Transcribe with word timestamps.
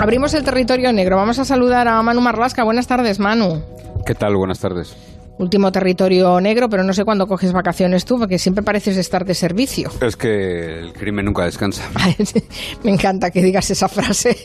Abrimos 0.00 0.32
el 0.32 0.44
territorio 0.44 0.92
negro. 0.92 1.16
Vamos 1.16 1.38
a 1.38 1.44
saludar 1.44 1.86
a 1.86 2.00
Manu 2.02 2.22
Marlasca. 2.22 2.64
Buenas 2.64 2.86
tardes, 2.86 3.18
Manu. 3.18 3.62
¿Qué 4.06 4.14
tal? 4.14 4.34
Buenas 4.34 4.58
tardes 4.58 4.96
último 5.40 5.72
territorio 5.72 6.40
negro, 6.40 6.68
pero 6.68 6.84
no 6.84 6.92
sé 6.92 7.04
cuándo 7.04 7.26
coges 7.26 7.52
vacaciones 7.52 8.04
tú, 8.04 8.18
porque 8.18 8.38
siempre 8.38 8.62
pareces 8.62 8.96
estar 8.96 9.24
de 9.24 9.34
servicio. 9.34 9.90
Es 10.00 10.16
que 10.16 10.78
el 10.78 10.92
crimen 10.92 11.24
nunca 11.24 11.44
descansa. 11.44 11.82
Me 12.84 12.90
encanta 12.90 13.30
que 13.30 13.42
digas 13.42 13.70
esa 13.70 13.88
frase. 13.88 14.36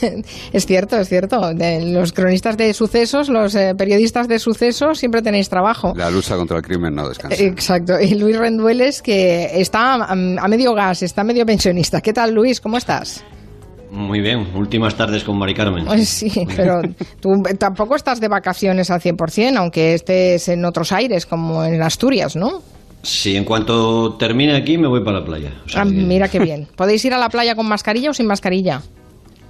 es 0.52 0.66
cierto, 0.66 0.98
es 0.98 1.08
cierto. 1.08 1.50
los 1.52 2.12
cronistas 2.12 2.56
de 2.56 2.74
sucesos, 2.74 3.28
los 3.28 3.54
eh, 3.54 3.74
periodistas 3.74 4.28
de 4.28 4.38
sucesos, 4.38 4.98
siempre 4.98 5.22
tenéis 5.22 5.48
trabajo. 5.48 5.94
La 5.96 6.10
lucha 6.10 6.36
contra 6.36 6.58
el 6.58 6.62
crimen 6.62 6.94
no 6.94 7.08
descansa. 7.08 7.42
Exacto. 7.42 7.98
Y 7.98 8.14
Luis 8.14 8.36
Rendueles, 8.36 9.00
que 9.00 9.60
está 9.60 9.94
a 9.94 10.14
medio 10.14 10.74
gas, 10.74 11.02
está 11.02 11.24
medio 11.24 11.46
pensionista. 11.46 12.00
¿Qué 12.00 12.12
tal, 12.12 12.34
Luis? 12.34 12.60
¿Cómo 12.60 12.76
estás? 12.76 13.24
Muy 13.94 14.20
bien, 14.20 14.48
últimas 14.56 14.96
tardes 14.96 15.22
con 15.22 15.38
Mari 15.38 15.54
Carmen. 15.54 15.84
Pues 15.84 16.08
sí, 16.08 16.30
pero 16.56 16.80
tú 17.20 17.30
tampoco 17.58 17.94
estás 17.94 18.20
de 18.20 18.26
vacaciones 18.26 18.90
al 18.90 19.00
100%, 19.00 19.56
aunque 19.56 19.94
estés 19.94 20.48
en 20.48 20.64
otros 20.64 20.90
aires, 20.90 21.26
como 21.26 21.64
en 21.64 21.80
Asturias, 21.80 22.34
¿no? 22.34 22.60
Sí, 23.02 23.36
en 23.36 23.44
cuanto 23.44 24.14
termine 24.14 24.56
aquí 24.56 24.78
me 24.78 24.88
voy 24.88 25.04
para 25.04 25.20
la 25.20 25.24
playa. 25.24 25.52
ah, 25.76 25.84
Mira 25.84 26.28
qué 26.28 26.40
bien. 26.40 26.66
¿Podéis 26.74 27.04
ir 27.04 27.14
a 27.14 27.18
la 27.18 27.28
playa 27.28 27.54
con 27.54 27.68
mascarilla 27.68 28.10
o 28.10 28.14
sin 28.14 28.26
mascarilla? 28.26 28.82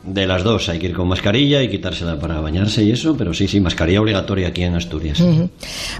De 0.06 0.26
las 0.26 0.42
dos, 0.42 0.68
hay 0.68 0.78
que 0.78 0.86
ir 0.86 0.94
con 0.94 1.08
mascarilla 1.08 1.62
y 1.62 1.68
quitársela 1.68 2.18
para 2.18 2.38
bañarse 2.40 2.82
y 2.82 2.92
eso, 2.92 3.16
pero 3.16 3.32
sí, 3.32 3.48
sí, 3.48 3.58
mascarilla 3.60 4.02
obligatoria 4.02 4.48
aquí 4.48 4.62
en 4.62 4.74
Asturias. 4.74 5.22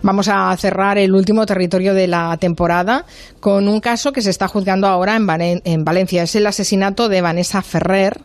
Vamos 0.02 0.28
a 0.28 0.54
cerrar 0.58 0.98
el 0.98 1.14
último 1.14 1.46
territorio 1.46 1.94
de 1.94 2.06
la 2.06 2.36
temporada 2.36 3.06
con 3.40 3.66
un 3.66 3.80
caso 3.80 4.12
que 4.12 4.20
se 4.20 4.28
está 4.28 4.46
juzgando 4.46 4.86
ahora 4.88 5.16
en, 5.16 5.62
en 5.64 5.84
Valencia. 5.84 6.22
Es 6.24 6.34
el 6.36 6.46
asesinato 6.46 7.08
de 7.08 7.22
Vanessa 7.22 7.62
Ferrer 7.62 8.20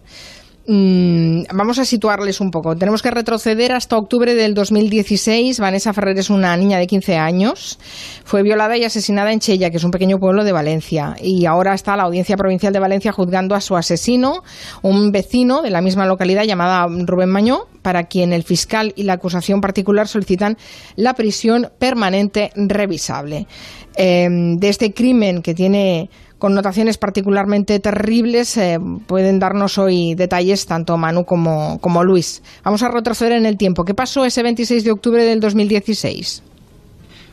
Mm, 0.71 1.45
vamos 1.51 1.79
a 1.79 1.85
situarles 1.85 2.39
un 2.39 2.51
poco. 2.51 2.75
Tenemos 2.75 3.01
que 3.01 3.09
retroceder 3.09 3.71
hasta 3.71 3.97
octubre 3.97 4.35
del 4.35 4.53
2016. 4.53 5.59
Vanessa 5.59 5.93
Ferrer 5.93 6.19
es 6.19 6.29
una 6.29 6.55
niña 6.57 6.77
de 6.77 6.85
15 6.85 7.17
años. 7.17 7.79
Fue 8.23 8.43
violada 8.43 8.77
y 8.77 8.83
asesinada 8.83 9.33
en 9.33 9.39
Chella, 9.39 9.71
que 9.71 9.77
es 9.77 9.83
un 9.83 9.89
pequeño 9.89 10.19
pueblo 10.19 10.43
de 10.43 10.51
Valencia. 10.51 11.15
Y 11.19 11.47
ahora 11.47 11.73
está 11.73 11.97
la 11.97 12.03
Audiencia 12.03 12.37
Provincial 12.37 12.71
de 12.71 12.77
Valencia 12.77 13.11
juzgando 13.11 13.55
a 13.55 13.61
su 13.61 13.75
asesino, 13.75 14.43
un 14.83 15.11
vecino 15.11 15.63
de 15.63 15.71
la 15.71 15.81
misma 15.81 16.05
localidad 16.05 16.43
llamada 16.43 16.85
Rubén 16.87 17.29
Mañó, 17.29 17.61
para 17.81 18.03
quien 18.03 18.31
el 18.31 18.43
fiscal 18.43 18.93
y 18.95 19.03
la 19.03 19.13
acusación 19.13 19.61
particular 19.61 20.07
solicitan 20.07 20.55
la 20.95 21.15
prisión 21.15 21.71
permanente 21.79 22.51
revisable. 22.55 23.47
Em, 23.95 24.57
de 24.59 24.69
este 24.69 24.93
crimen 24.93 25.41
que 25.41 25.55
tiene 25.55 26.09
connotaciones 26.39 26.97
particularmente 26.97 27.79
terribles, 27.79 28.57
eh, 28.57 28.79
pueden 29.05 29.39
darnos 29.39 29.77
hoy 29.77 30.15
detalles 30.15 30.65
tanto 30.65 30.97
Manu 30.97 31.25
como, 31.25 32.03
Luis. 32.03 32.41
Vamos 32.63 32.81
a 32.81 32.87
retroceder 32.87 33.33
en 33.33 33.45
el 33.45 33.57
tiempo. 33.57 33.85
¿Qué 33.85 33.93
pasó 33.93 34.25
ese 34.25 34.41
26 34.41 34.83
de 34.83 34.91
octubre 34.91 35.23
del 35.23 35.39
2016? 35.39 36.43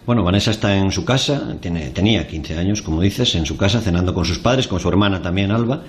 Bueno, 0.05 0.23
Vanessa 0.23 0.53
está 0.53 0.77
en 0.77 0.93
su 0.93 1.05
casa, 1.05 1.57
tenía 1.61 2.29
15 2.29 2.59
años, 2.59 2.83
como 2.83 3.01
dices, 3.01 3.35
en 3.35 3.45
su 3.45 3.57
casa 3.57 3.81
cenando 3.81 4.15
con 4.15 4.25
sus 4.25 4.39
padres, 4.39 4.69
con 4.69 4.79
su 4.79 4.89
hermana 4.89 5.21
también, 5.21 5.51
Alba. 5.51 5.83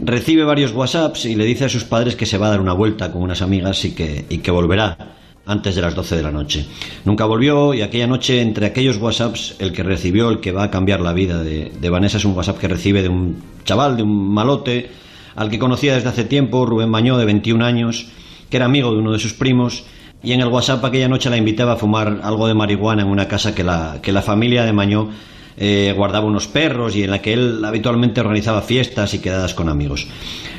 Recibe 0.00 0.42
varios 0.42 0.72
WhatsApps 0.72 1.26
y 1.26 1.36
le 1.36 1.44
dice 1.44 1.66
a 1.66 1.68
sus 1.68 1.84
padres 1.84 2.16
que 2.16 2.26
se 2.26 2.36
va 2.36 2.48
a 2.48 2.50
dar 2.50 2.60
una 2.60 2.72
vuelta 2.72 3.12
con 3.12 3.22
unas 3.22 3.42
amigas 3.42 3.84
y 3.84 3.92
que, 3.92 4.24
y 4.28 4.38
que 4.38 4.50
volverá 4.50 5.14
antes 5.46 5.74
de 5.74 5.82
las 5.82 5.94
12 5.94 6.16
de 6.16 6.22
la 6.22 6.32
noche. 6.32 6.66
Nunca 7.04 7.24
volvió 7.24 7.74
y 7.74 7.82
aquella 7.82 8.06
noche, 8.06 8.40
entre 8.40 8.66
aquellos 8.66 8.96
WhatsApps, 8.96 9.56
el 9.58 9.72
que 9.72 9.82
recibió, 9.82 10.30
el 10.30 10.40
que 10.40 10.52
va 10.52 10.64
a 10.64 10.70
cambiar 10.70 11.00
la 11.00 11.12
vida 11.12 11.42
de, 11.42 11.90
Vanessa 11.90 12.16
es 12.16 12.24
un 12.24 12.34
WhatsApp 12.34 12.58
que 12.58 12.68
recibe 12.68 13.02
de 13.02 13.08
un 13.08 13.42
chaval, 13.64 13.96
de 13.96 14.02
un 14.02 14.32
malote, 14.32 14.90
al 15.36 15.50
que 15.50 15.58
conocía 15.58 15.94
desde 15.94 16.08
hace 16.08 16.24
tiempo, 16.24 16.64
Rubén 16.64 16.88
Mañó, 16.88 17.18
de 17.18 17.24
21 17.24 17.64
años, 17.64 18.06
que 18.48 18.56
era 18.56 18.66
amigo 18.66 18.92
de 18.92 18.98
uno 18.98 19.12
de 19.12 19.18
sus 19.18 19.34
primos, 19.34 19.84
y 20.22 20.32
en 20.32 20.40
el 20.40 20.48
WhatsApp 20.48 20.84
aquella 20.84 21.08
noche 21.08 21.28
la 21.28 21.36
invitaba 21.36 21.72
a 21.72 21.76
fumar 21.76 22.20
algo 22.22 22.46
de 22.46 22.54
marihuana 22.54 23.02
en 23.02 23.08
una 23.08 23.28
casa 23.28 23.54
que 23.54 23.62
la, 23.62 23.98
que 24.00 24.12
la 24.12 24.22
familia 24.22 24.64
de 24.64 24.72
Mañó 24.72 25.10
eh, 25.56 25.92
guardaba 25.96 26.26
unos 26.26 26.48
perros 26.48 26.96
y 26.96 27.04
en 27.04 27.10
la 27.10 27.22
que 27.22 27.32
él 27.32 27.64
habitualmente 27.64 28.20
organizaba 28.20 28.62
fiestas 28.62 29.14
y 29.14 29.20
quedadas 29.20 29.54
con 29.54 29.68
amigos. 29.68 30.06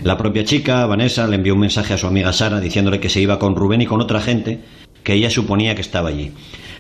La 0.03 0.17
propia 0.17 0.45
chica, 0.45 0.85
Vanessa, 0.85 1.28
le 1.28 1.35
envió 1.35 1.53
un 1.53 1.61
mensaje 1.61 1.94
a 1.94 1.97
su 1.97 2.07
amiga 2.07 2.33
Sara 2.33 2.59
diciéndole 2.59 3.00
que 3.00 3.09
se 3.09 3.22
iba 3.22 3.39
con 3.39 3.56
Rubén 3.56 3.81
y 3.81 3.85
con 3.85 4.01
otra 4.01 4.22
gente 4.22 4.59
que 5.03 5.13
ella 5.13 5.29
suponía 5.29 5.75
que 5.75 5.81
estaba 5.81 6.09
allí. 6.09 6.31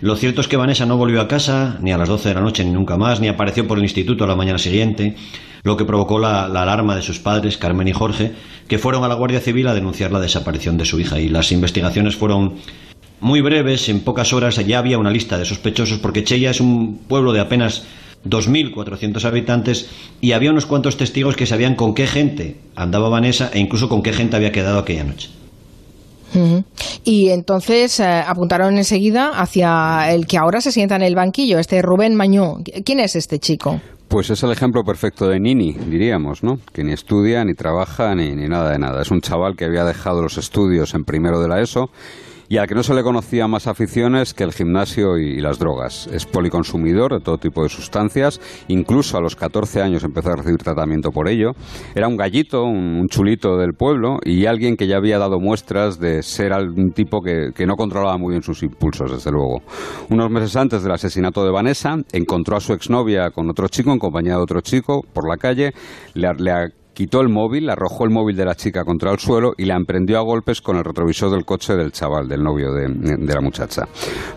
Lo 0.01 0.15
cierto 0.15 0.41
es 0.41 0.47
que 0.47 0.57
Vanessa 0.57 0.85
no 0.85 0.97
volvió 0.97 1.21
a 1.21 1.27
casa 1.27 1.77
ni 1.81 1.91
a 1.91 1.97
las 1.97 2.09
12 2.09 2.29
de 2.29 2.35
la 2.35 2.41
noche 2.41 2.65
ni 2.65 2.71
nunca 2.71 2.97
más, 2.97 3.21
ni 3.21 3.27
apareció 3.27 3.67
por 3.67 3.77
el 3.77 3.83
instituto 3.83 4.23
a 4.23 4.27
la 4.27 4.35
mañana 4.35 4.57
siguiente, 4.57 5.15
lo 5.63 5.77
que 5.77 5.85
provocó 5.85 6.19
la, 6.19 6.47
la, 6.47 6.63
alarma 6.63 6.95
de 6.95 7.01
sus 7.01 7.19
padres, 7.19 7.57
Carmen 7.57 7.87
y 7.87 7.93
Jorge, 7.93 8.33
que 8.67 8.77
fueron 8.77 9.03
a 9.03 9.07
la 9.07 9.15
Guardia 9.15 9.39
Civil 9.39 9.67
a 9.67 9.73
denunciar 9.73 10.11
la 10.11 10.19
desaparición 10.19 10.77
de 10.77 10.85
su 10.85 10.99
hija. 10.99 11.19
Y 11.19 11.29
las 11.29 11.51
investigaciones 11.51 12.15
fueron 12.15 12.55
muy 13.19 13.41
breves, 13.41 13.89
en 13.89 14.01
pocas 14.01 14.33
horas 14.33 14.57
ya 14.65 14.79
había 14.79 14.97
una 14.97 15.09
lista 15.09 15.37
de 15.37 15.45
sospechosos, 15.45 15.99
porque 15.99 16.23
Chella 16.23 16.51
es 16.51 16.59
un 16.59 16.99
pueblo 17.07 17.31
de 17.31 17.39
apenas 17.39 17.85
2.400 18.25 19.23
habitantes 19.25 19.89
y 20.21 20.31
había 20.33 20.51
unos 20.51 20.65
cuantos 20.65 20.97
testigos 20.97 21.35
que 21.35 21.45
sabían 21.45 21.75
con 21.75 21.93
qué 21.93 22.07
gente 22.07 22.57
andaba 22.75 23.09
Vanessa 23.09 23.49
e 23.53 23.59
incluso 23.59 23.89
con 23.89 24.03
qué 24.03 24.13
gente 24.13 24.35
había 24.35 24.51
quedado 24.51 24.79
aquella 24.79 25.03
noche. 25.03 25.29
Y 27.05 27.29
entonces 27.29 27.99
eh, 27.99 28.03
apuntaron 28.05 28.77
enseguida 28.77 29.29
hacia 29.29 30.11
el 30.11 30.27
que 30.27 30.37
ahora 30.37 30.59
se 30.59 30.71
sienta 30.71 30.97
en 30.97 31.03
el 31.03 31.15
banquillo, 31.15 31.59
este 31.59 31.81
Rubén 31.81 32.15
Mañó. 32.15 32.57
¿Quién 32.83 32.99
es 32.99 33.15
este 33.15 33.39
chico? 33.39 33.79
Pues 34.09 34.29
es 34.29 34.43
el 34.43 34.51
ejemplo 34.51 34.83
perfecto 34.83 35.27
de 35.29 35.39
Nini, 35.39 35.73
diríamos, 35.73 36.43
¿no? 36.43 36.59
Que 36.73 36.83
ni 36.83 36.93
estudia, 36.93 37.45
ni 37.45 37.53
trabaja, 37.53 38.13
ni, 38.15 38.35
ni 38.35 38.47
nada 38.47 38.71
de 38.71 38.79
nada. 38.79 39.01
Es 39.01 39.11
un 39.11 39.21
chaval 39.21 39.55
que 39.55 39.65
había 39.65 39.85
dejado 39.85 40.21
los 40.21 40.37
estudios 40.37 40.93
en 40.93 41.05
primero 41.05 41.39
de 41.39 41.47
la 41.47 41.61
ESO 41.61 41.89
y 42.49 42.57
al 42.57 42.67
que 42.67 42.75
no 42.75 42.83
se 42.83 42.93
le 42.93 43.03
conocía 43.03 43.47
más 43.47 43.67
aficiones 43.67 44.33
que 44.33 44.43
el 44.43 44.53
gimnasio 44.53 45.17
y, 45.17 45.41
las 45.41 45.59
drogas. 45.59 46.07
Es 46.07 46.25
policonsumidor 46.25 47.13
de 47.13 47.19
todo 47.19 47.37
tipo 47.37 47.63
de 47.63 47.69
sustancias, 47.69 48.39
incluso 48.67 49.17
a 49.17 49.21
los 49.21 49.35
14 49.35 49.81
años 49.81 50.03
empezó 50.03 50.29
a 50.29 50.35
recibir 50.35 50.57
tratamiento 50.57 51.11
por 51.11 51.27
ello. 51.27 51.51
Era 51.93 52.07
un 52.07 52.17
gallito, 52.17 52.63
un, 52.63 53.07
chulito 53.07 53.57
del 53.57 53.73
pueblo 53.73 54.19
y 54.23 54.45
alguien 54.45 54.75
que 54.75 54.87
ya 54.87 54.97
había 54.97 55.19
dado 55.19 55.39
muestras 55.39 55.99
de 55.99 56.23
ser 56.23 56.53
un 56.53 56.91
tipo 56.91 57.21
que, 57.21 57.65
no 57.65 57.75
controlaba 57.75 58.17
muy 58.17 58.31
bien 58.31 58.43
sus 58.43 58.61
impulsos, 58.63 59.11
desde 59.11 59.31
luego. 59.31 59.61
Unos 60.09 60.29
meses 60.29 60.55
antes 60.55 60.83
del 60.83 60.91
asesinato 60.91 61.43
de 61.43 61.51
Vanessa, 61.51 61.97
encontró 62.11 62.57
a 62.57 62.59
su 62.59 62.73
exnovia 62.73 63.31
con 63.31 63.49
otro 63.49 63.67
chico, 63.67 63.91
en 63.91 63.99
compañía 63.99 64.33
de 64.33 64.41
otro 64.41 64.61
chico, 64.61 65.01
por 65.13 65.27
la 65.27 65.37
calle, 65.37 65.73
le, 66.13 66.33
le 66.35 66.51
quitó 66.95 67.21
el 67.21 67.29
móvil, 67.29 67.69
arrojó 67.69 68.05
el 68.05 68.09
móvil 68.09 68.35
de 68.35 68.45
la 68.45 68.55
chica 68.55 68.83
contra 68.83 69.11
el 69.11 69.19
suelo 69.19 69.53
y 69.57 69.65
la 69.65 69.75
emprendió 69.75 70.17
a 70.17 70.21
golpes 70.21 70.61
con 70.61 70.77
el 70.77 70.83
retrovisor 70.83 71.29
del 71.29 71.45
coche 71.45 71.75
del 71.75 71.91
chaval, 71.91 72.27
del 72.27 72.41
novio 72.41 72.73
de, 72.73 72.87
la 73.35 73.41
muchacha. 73.41 73.83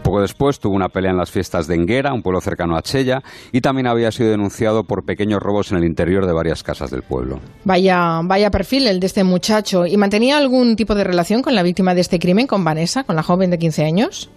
Poco 0.03 0.21
después 0.21 0.59
tuvo 0.59 0.75
una 0.75 0.89
pelea 0.89 1.13
en 1.13 1.17
las 1.17 1.31
fiestas 1.31 1.67
de 1.67 1.77
Enguera, 1.77 2.13
un 2.13 2.21
pueblo 2.21 2.41
cercano 2.41 2.77
a 2.77 2.83
Chella, 2.83 3.23
y 3.53 3.61
también 3.61 3.87
había 3.87 4.11
sido 4.11 4.31
denunciado 4.31 4.85
por 4.85 5.05
pequeños 5.05 5.41
robos 5.41 5.71
en 5.71 5.79
el 5.79 5.85
interior 5.85 6.27
de 6.27 6.33
varias 6.33 6.63
casas 6.63 6.91
del 6.91 7.03
pueblo. 7.03 7.39
Vaya, 7.65 8.21
vaya 8.25 8.51
perfil 8.51 8.89
el 8.89 9.01
de 9.01 9.07
este 9.07 9.25
muchacho. 9.25 9.87
¿Y 9.87 9.97
mantenía 9.97 10.37
algún 10.37 10.75
tipo 10.77 10.95
de 10.95 11.05
relación 11.05 11.43
con 11.43 11.55
la 11.55 11.63
víctima 11.63 11.95
de 11.95 12.01
este 12.01 12.19
crimen, 12.19 12.49
con 12.49 12.65
Vanessa, 12.65 13.05
con 13.05 13.15
la 13.15 13.23
joven 13.23 13.51
de 13.51 13.59
15 13.59 13.85
años? 13.85 14.31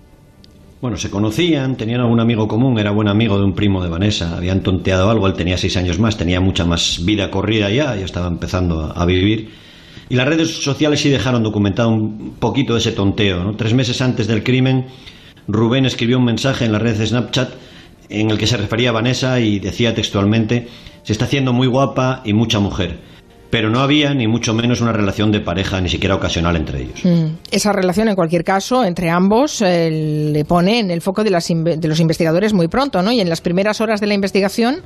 Bueno, 0.82 0.98
se 0.98 1.12
conocían, 1.12 1.78
tenían 1.78 2.02
algún 2.02 2.20
amigo 2.20 2.48
común, 2.48 2.80
era 2.80 2.90
buen 2.90 3.08
amigo 3.08 3.38
de 3.38 3.44
un 3.44 3.54
primo 3.54 3.84
de 3.84 3.90
Vanessa, 3.90 4.36
habían 4.36 4.64
tonteado 4.64 5.12
algo, 5.12 5.28
él 5.28 5.34
tenía 5.34 5.56
seis 5.56 5.78
años 5.78 6.00
más, 6.00 6.18
tenía 6.18 6.42
mucha 6.42 6.66
más 6.66 7.06
vida 7.06 7.30
corrida 7.30 7.70
ya, 7.70 7.96
ya 7.96 8.04
estaba 8.04 8.28
empezando 8.28 8.92
a, 8.96 9.06
vivir. 9.06 9.52
Y 10.10 10.16
las 10.16 10.28
redes 10.28 10.64
sociales 10.64 11.00
sí 11.00 11.10
dejaron 11.10 11.44
documentado 11.44 11.90
un 11.90 12.34
poquito 12.40 12.74
de 12.74 12.80
ese 12.80 12.94
tonteo. 12.94 13.54
Tres 13.58 13.76
meses 13.76 14.02
antes 14.02 14.26
del 14.26 14.44
crimen, 14.44 14.88
Rubén 15.48 15.86
escribió 15.86 16.18
un 16.18 16.26
mensaje 16.26 16.66
en 16.66 16.72
la 16.72 16.80
red 16.80 16.98
de 16.98 17.06
Snapchat 17.06 17.52
en 18.10 18.32
el 18.32 18.40
que 18.40 18.48
se 18.48 18.58
refería 18.58 18.90
a 18.90 18.94
Vanessa 18.94 19.40
y 19.40 19.60
decía 19.60 19.94
textualmente, 19.94 20.68
se 21.04 21.14
está 21.14 21.26
haciendo 21.26 21.54
muy 21.54 21.68
guapa 21.68 22.24
y 22.26 22.34
mucha 22.34 22.60
mujer 22.60 22.98
pero 23.52 23.70
no 23.70 23.82
había 23.82 24.14
ni 24.14 24.28
mucho 24.28 24.54
menos 24.54 24.82
una 24.82 24.94
relación 24.94 25.32
de 25.32 25.42
pareja, 25.42 25.80
ni 25.82 25.90
siquiera 25.90 26.16
ocasional 26.16 26.56
entre 26.56 26.82
ellos. 26.82 27.02
Mm. 27.04 27.36
Esa 27.52 27.74
relación, 27.74 28.08
en 28.08 28.16
cualquier 28.16 28.46
caso, 28.46 28.84
entre 28.84 29.10
ambos, 29.10 29.62
eh, 29.62 30.32
le 30.32 30.46
pone 30.46 30.80
en 30.80 30.90
el 30.90 31.02
foco 31.02 31.24
de, 31.24 31.30
de, 31.78 31.88
los 31.88 32.00
investigadores 32.00 32.54
muy 32.54 32.70
pronto, 32.70 33.02
¿no? 33.04 33.12
Y 33.12 33.20
en 33.20 33.30
las 33.30 33.42
primeras 33.42 33.82
horas 33.82 34.00
de 34.00 34.08
la 34.08 34.14
investigación, 34.14 34.78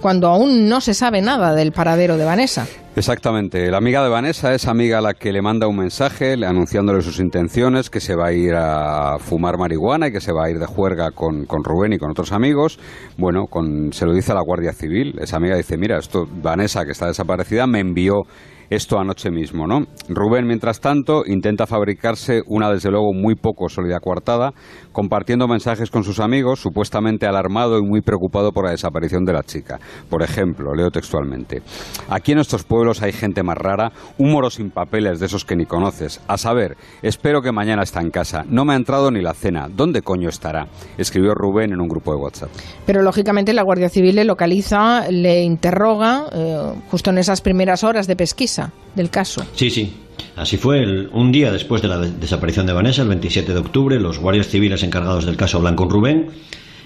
cuando 0.00 0.28
aún 0.28 0.68
no 0.68 0.80
se 0.80 0.94
sabe 0.94 1.20
nada 1.20 1.54
del 1.54 1.72
paradero 1.72 2.16
de 2.16 2.24
Vanessa. 2.24 2.66
Exactamente. 2.96 3.70
La 3.70 3.76
amiga 3.76 4.02
de 4.02 4.08
Vanessa 4.08 4.54
es 4.54 4.66
amiga 4.66 5.02
la 5.02 5.12
que 5.12 5.30
le 5.30 5.42
manda 5.42 5.68
un 5.68 5.76
mensaje 5.76 6.32
anunciándole 6.32 7.02
sus 7.02 7.20
intenciones, 7.20 7.90
que 7.90 8.00
se 8.00 8.16
va 8.16 8.28
a 8.28 8.32
ir 8.32 8.54
a 8.54 9.18
fumar 9.18 9.58
marihuana 9.58 10.08
y 10.08 10.12
que 10.12 10.20
se 10.22 10.32
va 10.32 10.46
a 10.46 10.50
ir 10.50 10.58
de 10.58 10.64
juerga 10.64 11.10
con, 11.10 11.44
con 11.44 11.62
Rubén 11.62 11.92
y 11.92 11.98
con 11.98 12.10
otros 12.10 12.32
amigos. 12.32 12.78
Bueno, 13.18 13.48
con, 13.50 13.92
se 13.92 14.06
lo 14.06 14.14
dice 14.14 14.32
a 14.32 14.36
la 14.36 14.40
Guardia 14.40 14.72
Civil. 14.72 15.14
Esa 15.20 15.36
amiga 15.36 15.58
dice, 15.58 15.76
mira, 15.76 15.98
esto 15.98 16.26
Vanessa, 16.42 16.86
que 16.86 16.92
está 16.92 17.06
desaparecida, 17.06 17.66
me 17.66 17.80
envió 17.80 18.22
esto 18.70 18.98
anoche 18.98 19.30
mismo, 19.30 19.66
¿no? 19.66 19.84
Rubén, 20.08 20.46
mientras 20.46 20.80
tanto, 20.80 21.22
intenta 21.26 21.66
fabricarse 21.66 22.42
una, 22.46 22.70
desde 22.70 22.90
luego, 22.90 23.12
muy 23.12 23.34
poco 23.34 23.68
sólida 23.68 24.00
coartada, 24.00 24.52
compartiendo 24.92 25.48
mensajes 25.48 25.90
con 25.90 26.04
sus 26.04 26.20
amigos, 26.20 26.60
supuestamente 26.60 27.26
alarmado 27.26 27.78
y 27.78 27.82
muy 27.82 28.00
preocupado 28.00 28.52
por 28.52 28.64
la 28.64 28.72
desaparición 28.72 29.24
de 29.24 29.32
la 29.32 29.42
chica. 29.42 29.78
Por 30.08 30.22
ejemplo, 30.22 30.74
leo 30.74 30.90
textualmente, 30.90 31.62
aquí 32.08 32.32
en 32.32 32.38
estos 32.38 32.64
pueblos 32.64 33.02
hay 33.02 33.12
gente 33.12 33.42
más 33.42 33.56
rara, 33.58 33.92
un 34.18 34.32
moro 34.32 34.50
sin 34.50 34.70
papeles 34.70 35.20
de 35.20 35.26
esos 35.26 35.44
que 35.44 35.56
ni 35.56 35.66
conoces. 35.66 36.20
A 36.26 36.38
saber, 36.38 36.76
espero 37.02 37.42
que 37.42 37.52
mañana 37.52 37.82
está 37.82 38.00
en 38.00 38.10
casa. 38.10 38.44
No 38.48 38.64
me 38.64 38.72
ha 38.72 38.76
entrado 38.76 39.10
ni 39.10 39.22
la 39.22 39.34
cena. 39.34 39.68
¿Dónde 39.68 40.02
coño 40.02 40.28
estará? 40.28 40.66
Escribió 40.98 41.34
Rubén 41.34 41.72
en 41.72 41.80
un 41.80 41.88
grupo 41.88 42.12
de 42.12 42.18
WhatsApp. 42.18 42.50
Pero 42.84 43.02
lógicamente 43.02 43.52
la 43.52 43.62
Guardia 43.62 43.88
Civil 43.88 44.16
le 44.16 44.24
localiza, 44.24 45.10
le 45.10 45.42
interroga 45.42 46.26
eh, 46.32 46.72
justo 46.90 47.10
en 47.10 47.18
esas 47.18 47.40
primeras 47.40 47.84
horas 47.84 48.06
de 48.06 48.16
pesquisa 48.16 48.55
del 48.94 49.10
caso. 49.10 49.44
Sí, 49.54 49.70
sí. 49.70 49.92
Así 50.36 50.56
fue, 50.56 51.08
un 51.12 51.32
día 51.32 51.50
después 51.50 51.82
de 51.82 51.88
la 51.88 51.98
desaparición 51.98 52.66
de 52.66 52.72
Vanessa, 52.72 53.02
el 53.02 53.08
27 53.08 53.52
de 53.52 53.58
octubre, 53.58 54.00
los 54.00 54.18
guardias 54.18 54.48
civiles 54.48 54.82
encargados 54.82 55.24
del 55.24 55.36
caso 55.36 55.58
hablan 55.58 55.76
con 55.76 55.90
Rubén 55.90 56.28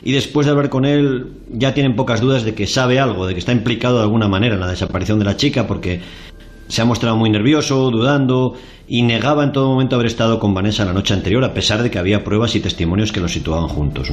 y 0.02 0.12
después 0.12 0.46
de 0.46 0.52
hablar 0.52 0.69
con 0.69 0.84
él 0.84 1.32
ya 1.50 1.75
tienen 1.75 1.96
pocas 1.96 2.20
dudas 2.20 2.44
de 2.44 2.55
que 2.55 2.67
sabe 2.67 2.99
algo, 2.99 3.26
de 3.26 3.34
que 3.34 3.40
está 3.40 3.52
implicado 3.52 3.96
de 3.96 4.02
alguna 4.02 4.28
manera 4.28 4.55
en 4.55 4.61
la 4.61 4.69
desaparición 4.69 5.19
de 5.19 5.25
la 5.25 5.37
chica 5.37 5.67
porque 5.67 6.00
se 6.69 6.81
ha 6.81 6.84
mostrado 6.84 7.17
muy 7.17 7.28
nervioso, 7.31 7.90
dudando 7.90 8.55
y 8.87 9.02
negaba 9.02 9.44
en 9.44 9.52
todo 9.52 9.69
momento 9.69 9.96
haber 9.96 10.06
estado 10.06 10.38
con 10.38 10.55
Vanessa 10.55 10.84
la 10.84 10.93
noche 10.93 11.14
anterior, 11.14 11.44
a 11.44 11.52
pesar 11.52 11.82
de 11.82 11.90
que 11.90 11.99
había 11.99 12.25
pruebas 12.25 12.55
y 12.55 12.61
testimonios 12.61 13.12
que 13.12 13.20
los 13.20 13.32
situaban 13.32 13.69
juntos. 13.69 14.11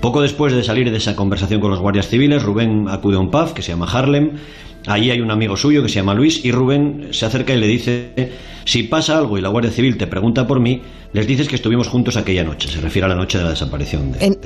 Poco 0.00 0.22
después 0.22 0.54
de 0.54 0.64
salir 0.64 0.90
de 0.90 0.96
esa 0.96 1.14
conversación 1.14 1.60
con 1.60 1.70
los 1.70 1.80
guardias 1.80 2.08
civiles, 2.08 2.42
Rubén 2.42 2.86
acude 2.88 3.16
a 3.16 3.20
un 3.20 3.30
pub 3.30 3.52
que 3.52 3.62
se 3.62 3.72
llama 3.72 3.86
Harlem. 3.90 4.32
Allí 4.86 5.10
hay 5.10 5.20
un 5.20 5.30
amigo 5.30 5.56
suyo 5.56 5.82
que 5.82 5.88
se 5.88 5.96
llama 5.96 6.14
Luis 6.14 6.44
y 6.44 6.52
Rubén 6.52 7.08
se 7.10 7.26
acerca 7.26 7.54
y 7.54 7.58
le 7.58 7.66
dice, 7.66 8.32
si 8.64 8.84
pasa 8.84 9.18
algo 9.18 9.36
y 9.36 9.40
la 9.40 9.48
Guardia 9.48 9.70
Civil 9.70 9.96
te 9.96 10.06
pregunta 10.06 10.46
por 10.46 10.60
mí, 10.60 10.82
les 11.12 11.26
dices 11.26 11.48
que 11.48 11.56
estuvimos 11.56 11.88
juntos 11.88 12.16
aquella 12.16 12.44
noche. 12.44 12.68
Se 12.68 12.80
refiere 12.80 13.06
a 13.06 13.08
la 13.08 13.16
noche 13.16 13.38
de 13.38 13.44
la 13.44 13.50
desaparición. 13.50 14.12
De, 14.12 14.36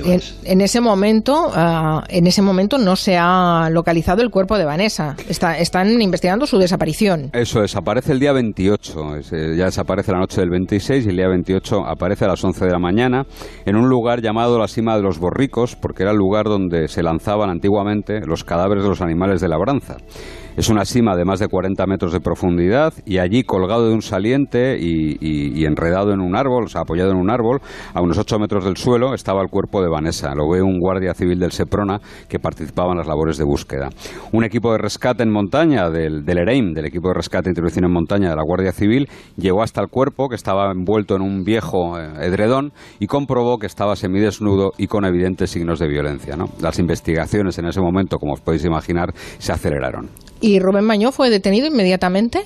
en, 0.44 0.60
ese 0.60 0.80
momento, 0.80 1.50
ah, 1.54 2.04
en 2.08 2.26
ese 2.26 2.42
momento 2.42 2.78
no 2.78 2.96
se 2.96 3.16
ha 3.18 3.68
localizado 3.70 4.22
el 4.22 4.30
cuerpo 4.30 4.56
de 4.56 4.64
Vanessa. 4.64 5.16
están 5.28 6.00
investigando 6.00 6.46
su 6.46 6.58
desaparición. 6.58 7.30
Eso 7.32 7.60
desaparece 7.60 8.12
el 8.12 8.20
día 8.20 8.32
28. 8.32 9.16
Eh, 9.16 9.56
ya 9.56 9.66
desaparece 9.66 10.12
la 10.12 10.18
noche 10.18 10.40
del 10.40 10.50
26 10.50 11.06
y 11.06 11.08
el 11.10 11.16
día 11.16 11.28
28 11.28 11.86
aparece 11.86 12.24
a 12.24 12.28
las 12.28 12.42
11 12.42 12.64
de 12.64 12.70
la 12.70 12.78
mañana 12.78 13.26
en 13.66 13.76
un 13.76 13.88
lugar 13.88 14.22
llamado 14.22 14.58
la 14.58 14.68
Cima 14.68 14.96
de 14.96 15.02
los 15.02 15.18
Borricos, 15.18 15.76
porque 15.76 16.02
era 16.02 16.12
el 16.12 16.18
lugar 16.18 16.46
donde 16.46 16.88
se 16.88 17.02
lanzaban 17.02 17.50
antiguamente 17.50 18.20
los 18.26 18.44
cadáveres 18.44 18.84
de 18.84 18.88
los 18.88 19.00
animales 19.00 19.40
de 19.40 19.48
labranza. 19.48 19.96
Es 20.56 20.68
una 20.68 20.84
cima 20.84 21.16
de 21.16 21.24
más 21.24 21.40
de 21.40 21.48
40 21.48 21.84
metros 21.86 22.12
de 22.12 22.20
profundidad 22.20 22.94
y 23.04 23.18
allí 23.18 23.42
colgado 23.42 23.88
de 23.88 23.94
un 23.94 24.02
saliente 24.02 24.78
y, 24.78 25.64
enredado 25.64 26.12
en 26.12 26.20
un 26.20 26.36
árbol, 26.36 26.64
o 26.64 26.68
sea, 26.68 26.82
apoyado 26.82 27.10
en 27.10 27.16
un 27.16 27.28
árbol, 27.28 27.60
a 27.92 28.00
unos 28.00 28.18
8 28.18 28.38
metros 28.38 28.64
del 28.64 28.76
suelo, 28.76 29.14
estaba 29.14 29.42
el 29.42 29.48
cuerpo 29.48 29.82
de 29.82 29.88
Vanessa. 29.88 30.32
Lo 30.36 30.48
ve 30.48 30.62
un 30.62 30.78
guardia 30.78 31.12
civil 31.12 31.40
del 31.40 31.50
Seprona 31.50 31.98
que 32.28 32.38
participaba 32.38 32.92
en 32.92 32.98
las 32.98 33.08
labores 33.08 33.36
de 33.36 33.44
búsqueda. 33.44 33.88
Un 34.30 34.44
equipo 34.44 34.70
de 34.70 34.78
rescate 34.78 35.24
en 35.24 35.32
montaña 35.32 35.90
del, 35.90 36.24
del 36.24 36.38
EREIM, 36.38 36.72
del 36.72 36.86
equipo 36.86 37.08
de 37.08 37.14
rescate 37.14 37.48
e 37.48 37.50
intervención 37.50 37.86
en 37.86 37.92
montaña 37.92 38.30
de 38.30 38.36
la 38.36 38.44
Guardia 38.44 38.70
Civil, 38.70 39.08
llegó 39.36 39.60
hasta 39.60 39.80
el 39.80 39.88
cuerpo 39.88 40.28
que 40.28 40.36
estaba 40.36 40.70
envuelto 40.70 41.16
en 41.16 41.22
un 41.22 41.42
viejo 41.42 41.98
eh, 41.98 42.26
edredón 42.26 42.72
y 43.00 43.08
comprobó 43.08 43.58
que 43.58 43.66
estaba 43.66 43.96
semidesnudo 43.96 44.70
y 44.78 44.86
con 44.86 45.04
evidentes 45.04 45.50
signos 45.50 45.80
de 45.80 45.88
violencia. 45.88 46.36
Las 46.60 46.78
investigaciones 46.78 47.58
en 47.58 47.66
ese 47.66 47.80
momento, 47.80 48.18
como 48.18 48.34
os 48.34 48.40
podéis 48.40 48.64
imaginar, 48.64 49.12
se 49.38 49.52
aceleraron. 49.52 50.10
¿Y 50.44 50.58
Rubén 50.58 50.84
Mañó 50.84 51.10
fue 51.10 51.30
detenido 51.30 51.68
inmediatamente? 51.68 52.40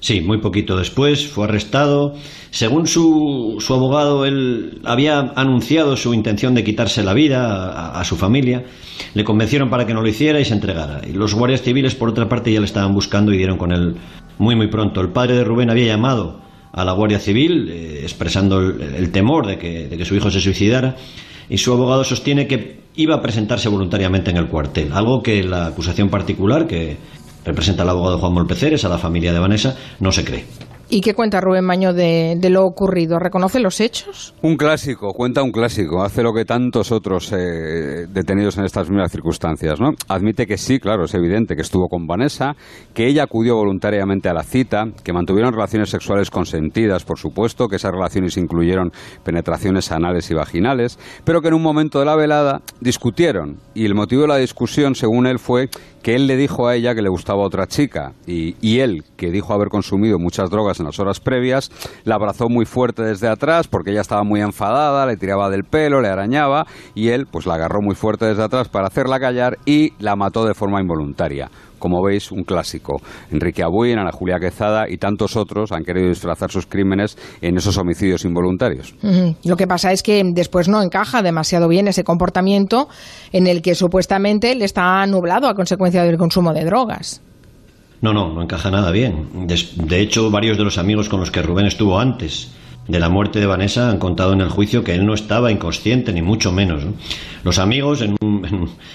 Sí, 0.00 0.22
muy 0.22 0.38
poquito 0.38 0.74
después 0.78 1.26
fue 1.26 1.44
arrestado. 1.44 2.14
Según 2.50 2.86
su, 2.86 3.56
su 3.60 3.74
abogado, 3.74 4.24
él 4.24 4.80
había 4.84 5.18
anunciado 5.36 5.98
su 5.98 6.14
intención 6.14 6.54
de 6.54 6.64
quitarse 6.64 7.02
la 7.02 7.12
vida 7.12 7.90
a, 7.90 8.02
su 8.04 8.16
familia. 8.16 8.64
Le 9.12 9.22
convencieron 9.22 9.68
para 9.68 9.84
que 9.84 9.92
no 9.92 10.00
lo 10.00 10.08
hiciera 10.08 10.40
y 10.40 10.46
se 10.46 10.54
entregara. 10.54 11.02
Y 11.06 11.12
los 11.12 11.34
guardias 11.34 11.60
civiles, 11.60 11.94
por 11.94 12.08
otra 12.08 12.26
parte, 12.26 12.50
ya 12.50 12.60
le 12.60 12.64
estaban 12.64 12.94
buscando 12.94 13.34
y 13.34 13.36
dieron 13.36 13.58
con 13.58 13.70
él 13.70 13.96
muy, 14.38 14.56
muy 14.56 14.68
pronto. 14.68 15.02
El 15.02 15.10
padre 15.10 15.34
de 15.34 15.44
Rubén 15.44 15.68
había 15.68 15.88
llamado 15.88 16.40
a 16.72 16.86
la 16.86 16.92
Guardia 16.92 17.18
Civil 17.18 17.68
eh, 17.68 17.98
expresando 18.00 18.60
el, 18.60 19.12
temor 19.12 19.46
de 19.46 19.58
que, 19.58 19.88
de 19.88 19.98
que 19.98 20.06
su 20.06 20.14
hijo 20.14 20.30
se 20.30 20.40
suicidara 20.40 20.96
y 21.50 21.58
su 21.58 21.70
abogado 21.70 22.02
sostiene 22.02 22.46
que 22.46 22.80
iba 22.96 23.16
a 23.16 23.20
presentarse 23.20 23.68
voluntariamente 23.68 24.30
en 24.30 24.38
el 24.38 24.48
cuartel, 24.48 24.92
algo 24.92 25.22
que 25.22 25.42
la 25.42 25.66
acusación 25.66 26.08
particular, 26.08 26.66
que 26.66 26.96
representa 27.46 27.82
al 27.82 27.90
abogado 27.90 28.18
Juan 28.18 28.34
Molpeceres, 28.34 28.84
a 28.84 28.88
la 28.88 28.98
familia 28.98 29.32
de 29.32 29.38
Vanessa, 29.38 29.76
no 30.00 30.12
se 30.12 30.24
cree. 30.24 30.44
¿Y 30.88 31.00
qué 31.00 31.14
cuenta 31.14 31.40
Rubén 31.40 31.64
Maño 31.64 31.92
de, 31.92 32.38
lo 32.48 32.64
ocurrido? 32.64 33.18
¿Reconoce 33.18 33.58
los 33.58 33.80
hechos? 33.80 34.36
Un 34.42 34.56
clásico, 34.56 35.08
cuenta 35.14 35.42
un 35.42 35.50
clásico. 35.50 36.04
Hace 36.04 36.22
lo 36.22 36.32
que 36.32 36.44
tantos 36.44 36.92
otros 36.92 37.32
eh, 37.32 38.06
detenidos 38.08 38.56
en 38.56 38.64
estas 38.64 38.88
mismas 38.88 39.10
circunstancias, 39.10 39.80
¿no? 39.80 39.90
Admite 40.06 40.46
que 40.46 40.56
sí, 40.56 40.78
claro, 40.78 41.06
es 41.06 41.14
evidente 41.14 41.56
que 41.56 41.62
estuvo 41.62 41.88
con 41.88 42.06
Vanessa, 42.06 42.54
que 42.94 43.08
ella 43.08 43.24
acudió 43.24 43.56
voluntariamente 43.56 44.28
a 44.28 44.32
la 44.32 44.44
cita, 44.44 44.84
que 45.02 45.12
mantuvieron 45.12 45.52
relaciones 45.52 45.90
sexuales 45.90 46.30
consentidas, 46.30 47.02
por 47.02 47.18
supuesto, 47.18 47.66
que 47.66 47.76
esas 47.76 47.90
relaciones 47.90 48.36
incluyeron 48.36 48.92
penetraciones 49.24 49.90
anales 49.90 50.30
y 50.30 50.34
vaginales, 50.34 51.00
pero 51.24 51.42
que 51.42 51.48
en 51.48 51.54
un 51.54 51.62
momento 51.62 51.98
de 51.98 52.04
la 52.04 52.14
velada 52.14 52.62
discutieron. 52.80 53.56
Y 53.74 53.86
el 53.86 53.96
motivo 53.96 54.22
de 54.22 54.28
la 54.28 54.36
discusión, 54.36 54.94
según 54.94 55.26
él, 55.26 55.40
fue 55.40 55.68
que 56.06 56.14
él 56.14 56.28
le 56.28 56.36
dijo 56.36 56.68
a 56.68 56.76
ella 56.76 56.94
que 56.94 57.02
le 57.02 57.08
gustaba 57.08 57.42
otra 57.42 57.66
chica 57.66 58.12
y, 58.28 58.54
y 58.60 58.78
él, 58.78 59.02
que 59.16 59.32
dijo 59.32 59.52
haber 59.52 59.70
consumido 59.70 60.20
muchas 60.20 60.50
drogas 60.50 60.78
en 60.78 60.86
las 60.86 61.00
horas 61.00 61.18
previas, 61.18 61.72
la 62.04 62.14
abrazó 62.14 62.48
muy 62.48 62.64
fuerte 62.64 63.02
desde 63.02 63.26
atrás 63.26 63.66
porque 63.66 63.90
ella 63.90 64.02
estaba 64.02 64.22
muy 64.22 64.40
enfadada, 64.40 65.04
le 65.04 65.16
tiraba 65.16 65.50
del 65.50 65.64
pelo, 65.64 66.00
le 66.00 66.06
arañaba 66.06 66.68
y 66.94 67.08
él 67.08 67.26
pues 67.26 67.44
la 67.44 67.54
agarró 67.54 67.82
muy 67.82 67.96
fuerte 67.96 68.24
desde 68.24 68.44
atrás 68.44 68.68
para 68.68 68.86
hacerla 68.86 69.18
callar 69.18 69.58
y 69.66 69.94
la 69.98 70.14
mató 70.14 70.46
de 70.46 70.54
forma 70.54 70.80
involuntaria 70.80 71.50
como 71.78 72.02
veis, 72.02 72.30
un 72.32 72.44
clásico. 72.44 73.00
Enrique 73.30 73.62
Abuin, 73.62 73.98
Ana 73.98 74.12
Julia 74.12 74.38
Quezada 74.38 74.88
y 74.88 74.98
tantos 74.98 75.36
otros 75.36 75.72
han 75.72 75.84
querido 75.84 76.08
disfrazar 76.08 76.50
sus 76.50 76.66
crímenes 76.66 77.16
en 77.40 77.56
esos 77.56 77.76
homicidios 77.78 78.24
involuntarios. 78.24 78.94
Lo 79.44 79.56
que 79.56 79.66
pasa 79.66 79.92
es 79.92 80.02
que 80.02 80.22
después 80.24 80.68
no 80.68 80.82
encaja 80.82 81.22
demasiado 81.22 81.68
bien 81.68 81.88
ese 81.88 82.04
comportamiento 82.04 82.88
en 83.32 83.46
el 83.46 83.62
que 83.62 83.74
supuestamente 83.74 84.52
él 84.52 84.62
está 84.62 85.04
nublado 85.06 85.48
a 85.48 85.54
consecuencia 85.54 86.02
del 86.02 86.18
consumo 86.18 86.52
de 86.52 86.64
drogas. 86.64 87.22
No, 88.00 88.12
no, 88.12 88.32
no 88.32 88.42
encaja 88.42 88.70
nada 88.70 88.90
bien. 88.90 89.46
De 89.46 90.00
hecho, 90.00 90.30
varios 90.30 90.58
de 90.58 90.64
los 90.64 90.78
amigos 90.78 91.08
con 91.08 91.20
los 91.20 91.30
que 91.30 91.42
Rubén 91.42 91.66
estuvo 91.66 91.98
antes 91.98 92.50
de 92.88 93.00
la 93.00 93.08
muerte 93.08 93.40
de 93.40 93.46
Vanessa 93.46 93.90
han 93.90 93.98
contado 93.98 94.32
en 94.32 94.40
el 94.40 94.48
juicio 94.48 94.84
que 94.84 94.94
él 94.94 95.04
no 95.04 95.14
estaba 95.14 95.50
inconsciente, 95.50 96.12
ni 96.12 96.22
mucho 96.22 96.52
menos. 96.52 96.84
Los 97.42 97.58
amigos, 97.58 98.02
en, 98.02 98.16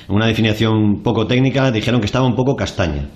una 0.08 0.26
definición 0.26 1.02
poco 1.04 1.28
técnica, 1.28 1.72
dijeron 1.72 2.00
que 2.00 2.06
estaba 2.06 2.26
un 2.26 2.36
poco 2.36 2.56
castaña. 2.56 3.10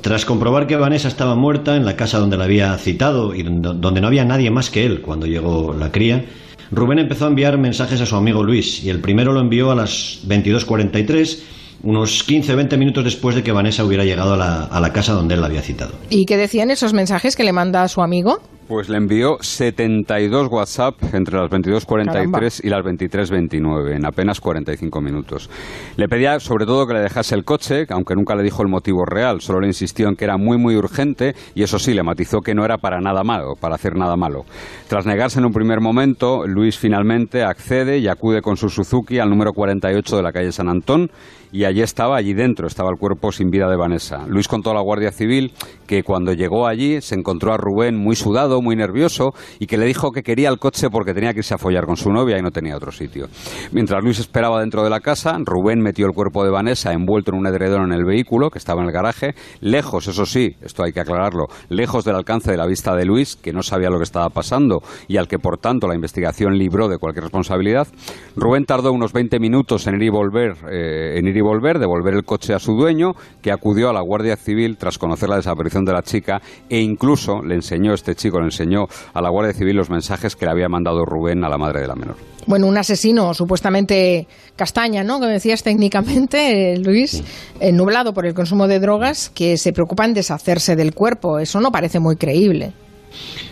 Tras 0.00 0.24
comprobar 0.24 0.66
que 0.66 0.76
Vanessa 0.76 1.08
estaba 1.08 1.34
muerta 1.34 1.76
en 1.76 1.84
la 1.84 1.96
casa 1.96 2.18
donde 2.18 2.36
la 2.36 2.44
había 2.44 2.76
citado 2.78 3.34
y 3.34 3.42
donde 3.42 4.00
no 4.00 4.06
había 4.06 4.24
nadie 4.24 4.50
más 4.50 4.70
que 4.70 4.86
él 4.86 5.02
cuando 5.02 5.26
llegó 5.26 5.74
la 5.74 5.92
cría, 5.92 6.24
Rubén 6.70 7.00
empezó 7.00 7.26
a 7.26 7.28
enviar 7.28 7.58
mensajes 7.58 8.00
a 8.00 8.06
su 8.06 8.16
amigo 8.16 8.42
Luis 8.42 8.82
y 8.84 8.90
el 8.90 9.00
primero 9.00 9.32
lo 9.32 9.40
envió 9.40 9.70
a 9.70 9.74
las 9.74 10.20
22.43 10.26 11.42
unos 11.82 12.22
15 12.22 12.52
o 12.52 12.56
20 12.56 12.76
minutos 12.76 13.04
después 13.04 13.34
de 13.34 13.42
que 13.42 13.52
Vanessa 13.52 13.84
hubiera 13.84 14.04
llegado 14.04 14.34
a 14.34 14.36
la, 14.36 14.64
a 14.64 14.80
la, 14.80 14.92
casa 14.92 15.12
donde 15.12 15.34
él 15.34 15.40
la 15.40 15.46
había 15.46 15.62
citado. 15.62 15.92
¿Y 16.10 16.26
qué 16.26 16.36
decían 16.36 16.70
esos 16.70 16.92
mensajes 16.92 17.36
que 17.36 17.44
le 17.44 17.52
manda 17.52 17.82
a 17.82 17.88
su 17.88 18.02
amigo? 18.02 18.40
Pues 18.70 18.88
le 18.88 18.98
envió 18.98 19.36
72 19.40 20.46
WhatsApp 20.48 20.94
entre 21.12 21.36
las 21.36 21.50
22.43 21.50 22.60
y 22.62 22.68
las 22.68 22.84
23.29 22.84 23.96
en 23.96 24.06
apenas 24.06 24.40
45 24.40 25.00
minutos. 25.00 25.50
Le 25.96 26.06
pedía 26.06 26.38
sobre 26.38 26.66
todo 26.66 26.86
que 26.86 26.94
le 26.94 27.00
dejase 27.00 27.34
el 27.34 27.44
coche, 27.44 27.86
aunque 27.90 28.14
nunca 28.14 28.36
le 28.36 28.44
dijo 28.44 28.62
el 28.62 28.68
motivo 28.68 29.04
real, 29.04 29.40
solo 29.40 29.58
le 29.58 29.66
insistió 29.66 30.06
en 30.06 30.14
que 30.14 30.24
era 30.24 30.36
muy 30.36 30.56
muy 30.56 30.76
urgente 30.76 31.34
y 31.56 31.64
eso 31.64 31.80
sí, 31.80 31.94
le 31.94 32.04
matizó 32.04 32.42
que 32.42 32.54
no 32.54 32.64
era 32.64 32.78
para 32.78 33.00
nada 33.00 33.24
malo, 33.24 33.54
para 33.60 33.74
hacer 33.74 33.96
nada 33.96 34.14
malo. 34.14 34.44
Tras 34.86 35.04
negarse 35.04 35.40
en 35.40 35.46
un 35.46 35.52
primer 35.52 35.80
momento, 35.80 36.46
Luis 36.46 36.78
finalmente 36.78 37.42
accede 37.42 37.98
y 37.98 38.06
acude 38.06 38.40
con 38.40 38.56
su 38.56 38.68
Suzuki 38.68 39.18
al 39.18 39.30
número 39.30 39.52
48 39.52 40.16
de 40.16 40.22
la 40.22 40.30
calle 40.30 40.52
San 40.52 40.68
Antón 40.68 41.10
y 41.52 41.64
allí 41.64 41.82
estaba, 41.82 42.16
allí 42.16 42.32
dentro 42.32 42.66
estaba 42.66 42.90
el 42.90 42.98
cuerpo 42.98 43.32
sin 43.32 43.50
vida 43.50 43.68
de 43.68 43.76
Vanessa. 43.76 44.24
Luis 44.28 44.46
contó 44.46 44.70
a 44.70 44.74
la 44.74 44.80
Guardia 44.80 45.10
Civil 45.10 45.52
que 45.86 46.02
cuando 46.04 46.32
llegó 46.32 46.66
allí 46.66 47.00
se 47.00 47.16
encontró 47.16 47.52
a 47.52 47.56
Rubén 47.56 47.96
muy 47.96 48.14
sudado, 48.14 48.59
muy 48.62 48.76
nervioso 48.76 49.32
y 49.58 49.66
que 49.66 49.78
le 49.78 49.86
dijo 49.86 50.10
que 50.10 50.22
quería 50.22 50.48
el 50.48 50.58
coche 50.58 50.88
porque 50.90 51.14
tenía 51.14 51.32
que 51.32 51.40
irse 51.40 51.54
a 51.54 51.58
follar 51.58 51.86
con 51.86 51.96
su 51.96 52.10
novia 52.10 52.38
y 52.38 52.42
no 52.42 52.50
tenía 52.50 52.76
otro 52.76 52.92
sitio. 52.92 53.28
Mientras 53.72 54.02
Luis 54.02 54.18
esperaba 54.18 54.60
dentro 54.60 54.82
de 54.82 54.90
la 54.90 55.00
casa, 55.00 55.36
Rubén 55.44 55.80
metió 55.80 56.06
el 56.06 56.12
cuerpo 56.12 56.44
de 56.44 56.50
Vanessa 56.50 56.92
envuelto 56.92 57.32
en 57.32 57.38
un 57.38 57.46
edredón 57.46 57.92
en 57.92 57.92
el 57.92 58.04
vehículo 58.04 58.50
que 58.50 58.58
estaba 58.58 58.82
en 58.82 58.88
el 58.88 58.92
garaje, 58.92 59.34
lejos, 59.60 60.08
eso 60.08 60.26
sí, 60.26 60.56
esto 60.60 60.82
hay 60.82 60.92
que 60.92 61.00
aclararlo, 61.00 61.46
lejos 61.68 62.04
del 62.04 62.16
alcance 62.16 62.50
de 62.50 62.56
la 62.56 62.66
vista 62.66 62.94
de 62.94 63.04
Luis, 63.04 63.36
que 63.36 63.52
no 63.52 63.62
sabía 63.62 63.90
lo 63.90 63.98
que 63.98 64.04
estaba 64.04 64.28
pasando 64.28 64.82
y 65.08 65.16
al 65.16 65.28
que 65.28 65.38
por 65.38 65.58
tanto 65.58 65.86
la 65.86 65.94
investigación 65.94 66.58
libró 66.58 66.88
de 66.88 66.98
cualquier 66.98 67.24
responsabilidad. 67.24 67.88
Rubén 68.36 68.64
tardó 68.64 68.92
unos 68.92 69.12
20 69.12 69.38
minutos 69.38 69.86
en 69.86 69.96
ir 69.96 70.04
y 70.04 70.08
volver, 70.10 70.56
eh, 70.70 71.18
en 71.18 71.26
ir 71.26 71.36
y 71.36 71.40
volver, 71.40 71.78
devolver 71.78 72.14
el 72.14 72.24
coche 72.24 72.54
a 72.54 72.58
su 72.58 72.74
dueño, 72.74 73.12
que 73.42 73.52
acudió 73.52 73.90
a 73.90 73.92
la 73.92 74.00
Guardia 74.00 74.36
Civil 74.36 74.76
tras 74.76 74.98
conocer 74.98 75.28
la 75.28 75.36
desaparición 75.36 75.84
de 75.84 75.92
la 75.92 76.02
chica 76.02 76.40
e 76.68 76.80
incluso 76.80 77.42
le 77.42 77.54
enseñó, 77.54 77.94
este 77.94 78.14
chico 78.14 78.38
le 78.38 78.46
enseñó 78.50 78.86
a 79.14 79.22
la 79.22 79.30
Guardia 79.30 79.54
Civil 79.54 79.76
los 79.76 79.90
mensajes 79.90 80.36
que 80.36 80.44
le 80.44 80.50
había 80.50 80.68
mandado 80.68 81.04
Rubén 81.04 81.44
a 81.44 81.48
la 81.48 81.56
madre 81.56 81.80
de 81.80 81.86
la 81.86 81.94
menor. 81.94 82.16
Bueno, 82.46 82.66
un 82.66 82.76
asesino 82.76 83.32
supuestamente 83.34 84.26
castaña, 84.56 85.04
¿no? 85.04 85.20
Que 85.20 85.26
decías 85.26 85.62
técnicamente, 85.62 86.76
Luis, 86.78 87.22
eh, 87.60 87.72
nublado 87.72 88.12
por 88.12 88.26
el 88.26 88.34
consumo 88.34 88.66
de 88.66 88.80
drogas, 88.80 89.30
que 89.30 89.56
se 89.56 89.72
preocupa 89.72 90.04
en 90.04 90.14
deshacerse 90.14 90.76
del 90.76 90.94
cuerpo. 90.94 91.38
Eso 91.38 91.60
no 91.60 91.70
parece 91.70 92.00
muy 92.00 92.16
creíble. 92.16 92.72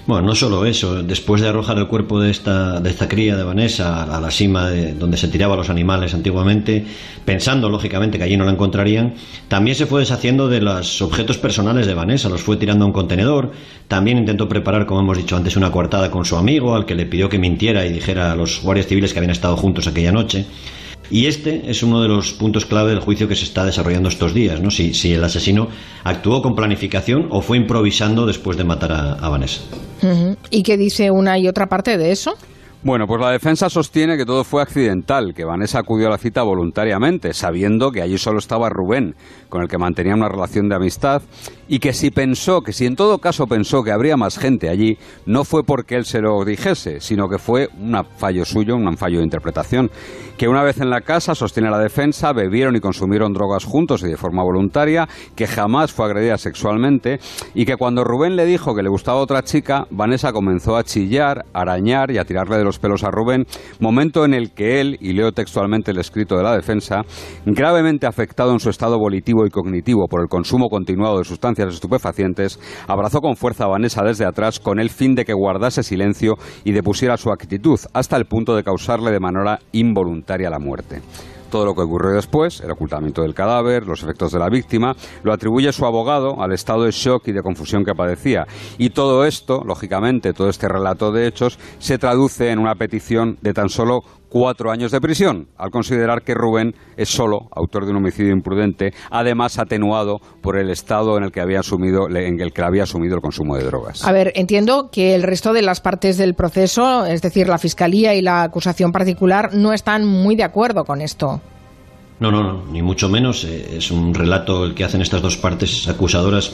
Bueno, 0.06 0.26
no 0.26 0.34
solo 0.34 0.64
eso, 0.64 1.02
después 1.02 1.42
de 1.42 1.48
arrojar 1.48 1.76
el 1.76 1.86
cuerpo 1.86 2.18
de 2.18 2.30
esta, 2.30 2.80
de 2.80 2.88
esta 2.88 3.08
cría 3.08 3.36
de 3.36 3.44
Vanessa 3.44 4.04
a 4.04 4.20
la 4.20 4.30
cima 4.30 4.70
de 4.70 4.94
donde 4.94 5.18
se 5.18 5.28
tiraban 5.28 5.58
los 5.58 5.68
animales 5.68 6.14
antiguamente, 6.14 6.84
pensando 7.24 7.68
lógicamente 7.68 8.16
que 8.16 8.24
allí 8.24 8.36
no 8.36 8.44
la 8.44 8.52
encontrarían, 8.52 9.14
también 9.48 9.76
se 9.76 9.84
fue 9.84 10.00
deshaciendo 10.00 10.48
de 10.48 10.62
los 10.62 11.02
objetos 11.02 11.36
personales 11.36 11.86
de 11.86 11.92
Vanessa, 11.92 12.30
los 12.30 12.40
fue 12.40 12.56
tirando 12.56 12.84
a 12.84 12.88
un 12.88 12.94
contenedor, 12.94 13.52
también 13.86 14.16
intentó 14.16 14.48
preparar, 14.48 14.86
como 14.86 15.00
hemos 15.00 15.18
dicho 15.18 15.36
antes, 15.36 15.56
una 15.56 15.70
coartada 15.70 16.10
con 16.10 16.24
su 16.24 16.36
amigo, 16.36 16.74
al 16.74 16.86
que 16.86 16.94
le 16.94 17.04
pidió 17.04 17.28
que 17.28 17.38
mintiera 17.38 17.84
y 17.84 17.92
dijera 17.92 18.32
a 18.32 18.36
los 18.36 18.62
guardias 18.62 18.86
civiles 18.86 19.12
que 19.12 19.18
habían 19.18 19.32
estado 19.32 19.56
juntos 19.58 19.86
aquella 19.86 20.12
noche. 20.12 20.46
Y 21.10 21.26
este 21.26 21.70
es 21.70 21.82
uno 21.82 22.02
de 22.02 22.08
los 22.08 22.32
puntos 22.32 22.66
clave 22.66 22.90
del 22.90 23.00
juicio 23.00 23.28
que 23.28 23.34
se 23.34 23.44
está 23.44 23.64
desarrollando 23.64 24.08
estos 24.08 24.34
días, 24.34 24.60
¿no? 24.60 24.70
Si, 24.70 24.94
si 24.94 25.12
el 25.12 25.24
asesino 25.24 25.68
actuó 26.04 26.42
con 26.42 26.54
planificación 26.54 27.28
o 27.30 27.40
fue 27.40 27.56
improvisando 27.56 28.26
después 28.26 28.56
de 28.56 28.64
matar 28.64 28.92
a, 28.92 29.28
Vanessa. 29.28 29.62
¿Y 30.50 30.62
qué 30.62 30.76
dice 30.76 31.10
una 31.10 31.38
y 31.38 31.48
otra 31.48 31.66
parte 31.66 31.98
de 31.98 32.12
eso? 32.12 32.34
Bueno, 32.80 33.08
pues 33.08 33.20
la 33.20 33.32
defensa 33.32 33.68
sostiene 33.68 34.16
que 34.16 34.25
todo 34.25 34.44
fue 34.44 34.62
accidental, 34.62 35.35
que 35.35 35.44
Vanessa 35.44 35.80
acudió 35.80 36.06
a 36.06 36.11
la 36.11 36.16
cita 36.16 36.44
voluntariamente, 36.44 37.35
sabiendo 37.35 37.90
que 37.90 38.02
allí 38.02 38.18
solo 38.18 38.38
estaba 38.38 38.68
Rubén, 38.68 39.16
con 39.49 39.62
el 39.62 39.68
que 39.68 39.78
mantenía 39.78 40.14
una 40.14 40.28
relación 40.28 40.68
de 40.68 40.76
amistad, 40.76 41.23
y 41.66 41.80
que 41.80 41.92
si 41.92 42.12
pensó, 42.12 42.61
que 42.61 42.73
si 42.73 42.87
en 42.87 42.94
todo 42.94 43.18
caso 43.18 43.49
pensó 43.49 43.82
que 43.82 43.90
habría 43.90 44.16
más 44.16 44.38
gente 44.38 44.68
allí, 44.68 44.97
no 45.26 45.42
fue 45.42 45.64
porque 45.64 45.97
él 45.97 46.04
se 46.04 46.20
lo 46.20 46.44
dijese, 46.44 47.00
sino 47.00 47.28
que 47.28 47.38
fue 47.38 47.68
un 47.80 48.00
fallo 48.16 48.44
suyo, 48.44 48.76
un 48.76 48.97
fallo 48.97 49.18
de 49.18 49.25
interpretación. 49.25 49.90
Que 50.38 50.47
una 50.47 50.62
vez 50.62 50.80
en 50.80 50.88
la 50.88 51.00
casa, 51.00 51.35
sostiene 51.35 51.70
la 51.70 51.80
defensa, 51.80 52.32
bebieron 52.32 52.76
y 52.76 52.80
consumieron 52.80 53.32
drogas 53.32 53.64
juntos 53.64 54.04
y 54.04 54.08
de 54.08 54.16
forma 54.16 54.44
voluntaria, 54.44 55.08
que 55.35 55.49
jamás 55.49 55.92
fue 55.92 56.06
agredida 56.06 56.38
sexualmente, 56.38 57.18
y 57.54 57.66
que 57.66 57.76
cuando 57.76 58.04
Rubén 58.04 58.37
le 58.37 58.47
dijo 58.47 58.73
que 58.73 58.85
le 58.85 58.88
gustaba 58.88 59.18
otra 59.18 59.42
chica, 59.42 59.88
Vanessa 59.90 60.32
comenzó 60.32 60.76
a 60.76 60.85
chillar, 60.85 61.44
a 61.52 61.62
arañar 61.62 62.12
y 62.12 62.18
a 62.18 62.25
tirarle 62.25 62.56
de 62.56 62.67
los 62.68 62.78
pelos 62.78 63.02
a 63.02 63.10
Rubén, 63.10 63.46
momento 63.80 64.25
en 64.25 64.34
el 64.34 64.52
que 64.52 64.80
él, 64.80 64.96
y 65.00 65.14
leo 65.14 65.32
textualmente 65.32 65.90
el 65.90 65.98
escrito 65.98 66.37
de 66.37 66.42
la 66.42 66.54
defensa, 66.54 67.02
gravemente 67.44 68.06
afectado 68.06 68.52
en 68.52 68.60
su 68.60 68.70
estado 68.70 68.98
volitivo 68.98 69.46
y 69.46 69.50
cognitivo 69.50 70.06
por 70.06 70.20
el 70.20 70.28
consumo 70.28 70.68
continuado 70.68 71.18
de 71.18 71.25
sustancias 71.25 71.75
estupefacientes, 71.75 72.60
abrazó 72.87 73.20
con 73.20 73.37
fuerza 73.37 73.64
a 73.64 73.68
Vanessa 73.68 74.02
desde 74.04 74.26
atrás 74.26 74.60
con 74.60 74.78
el 74.78 74.90
fin 74.90 75.14
de 75.14 75.25
que 75.25 75.32
guardase 75.32 75.82
silencio 75.82 76.34
y 76.64 76.72
depusiera 76.72 77.16
su 77.16 77.30
actitud, 77.30 77.80
hasta 77.92 78.16
el 78.16 78.26
punto 78.26 78.54
de 78.54 78.62
causarle 78.62 79.10
de 79.10 79.20
manera 79.20 79.58
involuntaria 79.72 80.50
la 80.50 80.58
muerte. 80.58 81.00
Todo 81.50 81.64
lo 81.64 81.74
que 81.74 81.82
ocurrió 81.82 82.12
después, 82.12 82.60
el 82.60 82.70
ocultamiento 82.70 83.22
del 83.22 83.34
cadáver, 83.34 83.86
los 83.86 84.02
efectos 84.02 84.32
de 84.32 84.38
la 84.38 84.48
víctima, 84.48 84.94
lo 85.22 85.32
atribuye 85.32 85.72
su 85.72 85.86
abogado 85.86 86.42
al 86.42 86.52
estado 86.52 86.84
de 86.84 86.90
shock 86.90 87.28
y 87.28 87.32
de 87.32 87.42
confusión 87.42 87.84
que 87.84 87.94
padecía. 87.94 88.46
Y 88.76 88.90
todo 88.90 89.24
esto, 89.24 89.62
lógicamente, 89.64 90.32
todo 90.32 90.48
este 90.48 90.68
relato 90.68 91.10
de 91.10 91.26
hechos, 91.26 91.58
se 91.78 91.98
traduce 91.98 92.50
en 92.50 92.58
una 92.58 92.74
petición 92.74 93.38
de 93.40 93.54
tan 93.54 93.68
solo 93.68 94.00
cuatro 94.28 94.70
años 94.70 94.92
de 94.92 95.00
prisión, 95.00 95.49
al 95.56 95.70
considerar 95.70 96.23
que 96.23 96.35
Rubén 96.35 96.75
es 96.97 97.08
solo 97.08 97.49
autor 97.52 97.85
de 97.85 97.92
un 97.92 97.99
homicidio 97.99 98.32
imprudente, 98.32 98.92
además 99.11 99.58
atenuado 99.58 100.20
por 100.40 100.56
el 100.58 100.70
estado 100.70 101.16
en 101.16 101.25
el 101.25 101.32
que 101.32 101.40
había 101.40 101.61
asumido, 101.61 102.08
en 102.08 102.40
el 102.40 102.52
que 102.52 102.62
había 102.62 102.85
asumido 102.85 103.16
el 103.16 103.20
consumo 103.20 103.56
de 103.56 103.64
drogas. 103.64 104.04
A 104.04 104.12
ver, 104.12 104.32
entiendo 104.35 104.90
que 104.90 105.14
el 105.14 105.23
resto 105.23 105.52
de 105.52 105.62
las 105.62 105.80
partes 105.80 106.18
del 106.18 106.35
proceso, 106.35 107.06
es 107.06 107.23
decir, 107.23 107.49
la 107.49 107.58
fiscalía 107.58 108.14
y 108.14 108.23
la 108.23 108.42
acusación 108.42 108.92
particular, 108.92 109.54
no 109.54 109.73
están 109.73 110.04
muy 110.04 110.37
de 110.37 110.44
acuerdo 110.44 110.85
con 110.85 111.00
esto. 111.00 111.40
No, 112.20 112.32
no, 112.32 112.42
no, 112.42 112.64
ni 112.73 112.82
mucho 112.82 113.08
menos. 113.08 113.44
Eh, 113.44 113.76
es 113.76 113.90
un 113.90 114.12
relato 114.12 114.64
el 114.64 114.75
que 114.75 114.85
hacen 114.85 115.00
estas 115.02 115.23
dos 115.23 115.37
partes 115.37 115.87
acusadoras 115.88 116.52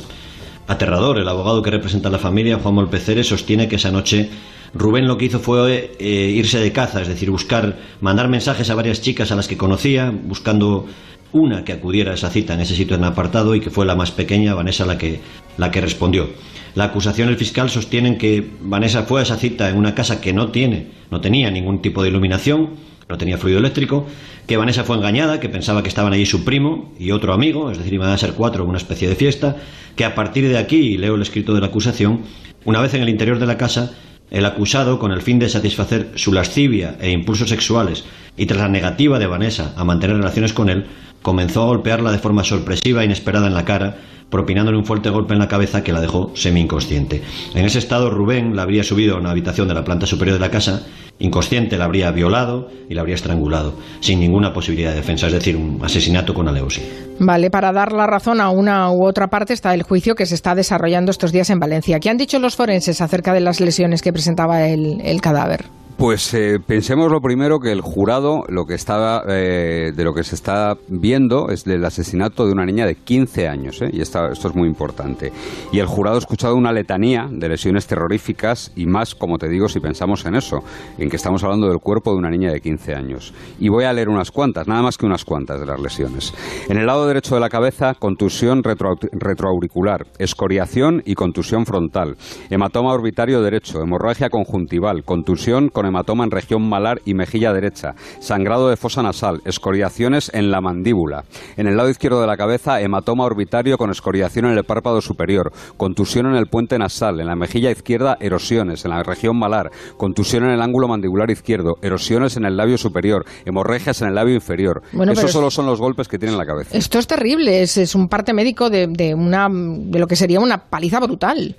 aterrador. 0.67 1.19
El 1.19 1.29
abogado 1.29 1.63
que 1.63 1.71
representa 1.71 2.09
a 2.09 2.13
la 2.13 2.19
familia, 2.19 2.59
Juan 2.59 2.75
Molpeceres, 2.75 3.29
sostiene 3.29 3.69
que 3.69 3.77
esa 3.77 3.91
noche 3.91 4.31
Rubén 4.75 5.07
lo 5.07 5.17
que 5.17 5.27
hizo 5.27 5.39
fue 5.39 5.93
eh, 5.99 6.33
irse 6.35 6.59
de 6.59 6.73
caza, 6.73 7.01
es 7.01 7.09
decir, 7.09 7.31
buscar, 7.31 7.79
mandar 8.01 8.29
mensajes 8.29 8.71
a 8.71 8.75
varias 8.75 9.01
chicas 9.01 9.31
a 9.31 9.37
las 9.37 9.47
que 9.47 9.57
conocía, 9.57 10.11
buscando 10.11 10.87
una 11.33 11.65
que 11.65 11.73
acudiera 11.73 12.13
a 12.13 12.15
esa 12.15 12.31
cita 12.31 12.55
en 12.55 12.61
ese 12.61 12.77
sitio 12.77 12.97
en 12.97 13.05
apartado 13.05 13.55
y 13.55 13.61
que 13.61 13.71
fue 13.71 13.87
la 13.87 13.97
más 13.97 14.11
pequeña, 14.11 14.55
Vanessa, 14.55 14.85
la 14.85 14.99
que, 14.99 15.21
la 15.59 15.71
que 15.71 15.81
respondió. 15.81 16.29
La 16.75 16.85
acusación 16.85 17.29
el 17.29 17.37
fiscal 17.37 17.71
sostienen 17.71 18.19
que 18.19 18.45
Vanessa 18.61 19.05
fue 19.05 19.21
a 19.21 19.23
esa 19.23 19.37
cita 19.37 19.71
en 19.71 19.77
una 19.77 19.95
casa 19.95 20.21
que 20.21 20.33
no 20.33 20.51
tiene, 20.51 20.89
no 21.11 21.21
tenía 21.21 21.51
ningún 21.51 21.81
tipo 21.81 22.03
de 22.03 22.09
iluminación, 22.09 22.71
no 23.09 23.19
tenía 23.19 23.39
fluido 23.39 23.59
eléctrico, 23.59 24.07
que 24.47 24.57
Vanessa 24.57 24.83
fue 24.83 24.97
engañada, 24.97 25.39
que 25.39 25.49
pensaba 25.49 25.83
que 25.83 25.89
estaban 25.89 26.13
allí 26.13 26.27
su 26.27 26.45
primo 26.45 26.93
y 26.99 27.13
otro 27.13 27.33
amigo, 27.33 27.71
es 27.71 27.79
decir, 27.79 27.95
iban 27.95 28.11
a 28.11 28.19
ser 28.19 28.33
cuatro, 28.33 28.65
una 28.65 28.79
especie 28.79 29.09
de 29.09 29.15
fiesta, 29.15 29.57
que 29.95 30.05
a 30.05 30.15
partir 30.15 30.49
de 30.49 30.59
aquí, 30.59 30.77
y 30.77 30.97
leo 30.97 31.15
el 31.15 31.23
escrito 31.23 31.55
de 31.55 31.61
la 31.61 31.69
acusación, 31.69 32.23
una 32.65 32.81
vez 32.81 32.95
en 32.95 33.03
el 33.03 33.09
interior 33.09 33.39
de 33.39 33.47
la 33.47 33.59
casa, 33.59 33.93
el 34.31 34.45
acusado, 34.47 34.99
con 34.99 35.13
el 35.13 35.23
fin 35.23 35.39
de 35.39 35.49
satisfacer 35.49 36.13
su 36.17 36.33
lascivia 36.33 36.97
e 37.01 37.11
impulsos 37.11 37.49
sexuales 37.49 38.05
y 38.37 38.47
tras 38.47 38.61
la 38.61 38.69
negativa 38.69 39.19
de 39.19 39.27
Vanessa 39.27 39.75
a 39.77 39.85
mantener 39.85 40.17
relaciones 40.17 40.53
con 40.53 40.69
él, 40.69 40.87
comenzó 41.23 41.63
a 41.63 41.67
golpearla 41.67 42.13
de 42.13 42.19
forma 42.19 42.45
sorpresiva 42.45 43.03
e 43.03 43.07
inesperada 43.07 43.47
en 43.47 43.55
la 43.55 43.65
cara, 43.65 43.97
propinándole 44.35 44.77
un 44.77 44.85
fuerte 44.85 45.11
golpe 45.11 45.33
en 45.33 45.39
la 45.39 45.47
cabeza 45.47 45.85
que 45.85 45.93
la 45.93 46.01
dejó 46.01 46.33
semi-inconsciente. 46.35 47.23
En 47.55 47.65
ese 47.65 47.79
estado, 47.79 48.11
Rubén 48.11 48.57
la 48.57 48.63
habría 48.63 48.83
subido 48.83 49.15
a 49.15 49.21
una 49.21 49.31
habitación 49.31 49.69
de 49.69 49.75
la 49.75 49.85
planta 49.85 50.07
superior 50.07 50.37
de 50.37 50.41
la 50.41 50.51
casa, 50.51 50.83
inconsciente 51.21 51.77
la 51.77 51.85
habría 51.85 52.11
violado 52.11 52.69
y 52.91 52.95
la 52.95 53.03
habría 53.03 53.15
estrangulado, 53.15 53.75
sin 54.01 54.19
ninguna 54.19 54.53
posibilidad 54.53 54.91
de 54.91 54.97
defensa, 54.97 55.29
es 55.29 55.35
decir, 55.35 55.55
un 55.55 55.79
asesinato 55.85 56.35
con 56.35 56.49
aleusia. 56.49 56.83
Vale, 57.21 57.49
para 57.49 57.73
dar 57.73 57.93
la 57.93 58.09
razón 58.09 58.41
a 58.41 58.51
una 58.51 58.91
u 58.91 59.05
otra 59.05 59.29
parte 59.29 59.53
está 59.53 59.73
el 59.73 59.85
juicio 59.85 60.17
que 60.17 60.27
se 60.27 60.35
está 60.35 60.57
desarrollando 60.57 61.13
estos 61.13 61.31
días 61.31 61.49
en 61.51 61.61
Valencia. 61.61 62.01
¿Qué 62.01 62.11
han 62.11 62.19
dicho 62.19 62.41
los 62.41 62.57
forenses 62.57 63.01
acerca 63.01 63.35
de 63.35 63.41
las 63.41 63.61
lesiones 63.61 64.03
que 64.03 64.13
presentaba 64.13 64.67
el 64.67 65.21
cadáver? 65.21 65.67
Pues 65.97 66.35
eh, 66.35 66.59
pensemos 66.59 67.11
lo 67.11 67.21
primero 67.21 67.61
que 67.61 67.71
el 67.71 67.81
jurado, 67.81 68.43
lo 68.49 68.67
que 68.67 68.75
estaba, 68.75 69.23
eh, 69.29 69.93
de 69.95 70.05
lo 70.05 70.13
que 70.13 70.25
se 70.25 70.35
está 70.35 70.77
viendo 70.89 71.51
es 71.51 71.65
del 71.65 71.85
asesinato 71.85 72.47
de 72.47 72.53
una 72.53 72.67
niña 72.67 72.85
de 72.85 72.97
15 72.97 73.47
años, 73.47 73.81
¿eh? 73.81 73.91
y 73.93 74.01
esto 74.01 74.29
es 74.33 74.55
muy 74.57 74.67
importante. 74.67 75.33
Y 75.73 75.79
el 75.79 75.87
jurado 75.87 76.17
ha 76.17 76.19
escuchado 76.19 76.57
una 76.57 76.73
letanía 76.73 77.29
de 77.31 77.49
lesiones 77.49 77.87
terroríficas 77.87 78.73
y 78.75 78.87
más, 78.87 79.15
como 79.15 79.39
te 79.39 79.49
digo, 79.49 79.69
si 79.69 79.79
pensamos 79.79 80.27
en 80.27 80.35
eso, 80.35 80.65
en 80.99 81.09
que 81.09 81.17
estamos 81.17 81.45
hablando 81.45 81.69
del 81.69 81.79
cuerpo 81.79 82.11
de 82.11 82.19
una 82.19 82.29
niña 82.29 82.51
de 82.51 82.61
15 82.61 82.95
años. 82.95 83.33
Y 83.61 83.69
voy 83.69 83.85
a 83.85 83.93
leer 83.93 84.09
unas 84.09 84.33
cuantas, 84.33 84.67
nada 84.67 84.83
más 84.83 84.99
que 84.99 85.07
unas 85.07 85.25
cuantas 85.25 85.61
de 85.61 85.67
las 85.67 85.81
lesiones. 85.81 86.35
En 86.69 86.77
el 86.77 86.87
lado 86.87 87.07
derecho 87.07 87.37
de 87.37 87.41
la 87.41 87.49
cabeza, 87.49 87.95
contusión 87.95 88.65
retroauricular, 88.65 90.09
escoriación 90.19 91.03
y 91.07 91.15
contusión 91.15 91.67
frontal, 91.67 92.17
hematoma 92.51 92.93
orbitario 92.93 93.43
derecho, 93.43 93.81
hemorragia 93.81 94.29
conjuntival, 94.29 95.05
contusión 95.05 95.69
con 95.69 95.84
hematoma 95.89 96.25
en 96.25 96.31
región 96.31 96.69
malar 96.69 97.01
y 97.05 97.15
mejilla 97.15 97.53
derecha, 97.53 97.95
sangrado 98.21 98.69
de 98.69 98.77
fosa 98.77 99.03
nasal, 99.03 99.41
escoriaciones 99.45 100.31
en 100.35 100.51
la 100.51 100.61
mandíbula. 100.61 101.25
En 101.57 101.67
el 101.67 101.77
lado 101.77 101.91
izquierdo 101.91 102.21
de 102.21 102.27
la 102.27 102.37
cabeza, 102.37 102.81
hematoma 102.81 103.25
orbitario 103.25 103.77
con 103.79 103.91
escoriación 103.91 104.47
en 104.47 104.57
el 104.57 104.65
párpado 104.65 105.01
superior, 105.01 105.53
contusión 105.77 106.27
en 106.27 106.37
el 106.37 106.47
puente 106.47 106.79
nasal, 106.79 107.21
en 107.21 107.27
la 107.27 107.37
mejilla 107.37 107.71
izquierda, 107.71 108.17
erosiones, 108.21 108.85
en 108.85 108.91
la 108.91 109.03
región 109.03 109.39
malar, 109.39 109.71
contusión 109.97 110.45
en 110.45 110.51
el 110.51 110.63
ángulo 110.63 110.89
mandibular 110.89 111.31
izquierdo, 111.31 111.75
erosiones 111.83 112.37
en 112.37 112.45
el 112.45 112.57
labio 112.57 112.79
superior, 112.79 113.25
hemorragias 113.45 114.03
en 114.03 114.09
el 114.09 114.15
labio 114.15 114.35
inferior. 114.35 114.83
Bueno, 114.93 115.13
Esos 115.13 115.33
solo 115.33 115.51
son 115.51 115.67
los 115.67 115.81
golpes 115.81 116.09
que 116.09 116.19
tiene 116.19 116.33
en 116.33 116.39
la 116.39 116.47
cabeza. 116.47 116.77
Esto 116.77 116.99
es 116.99 117.07
terrible, 117.07 117.63
es, 117.63 117.95
un 117.95 118.09
parte 118.09 118.33
médico 118.33 118.71
de, 118.71 118.87
de, 118.89 119.15
una, 119.15 119.49
de 119.51 119.99
lo 119.99 120.07
que 120.07 120.17
sería 120.17 120.41
una 120.41 120.59
paliza 120.59 121.01
brutal. 121.01 121.57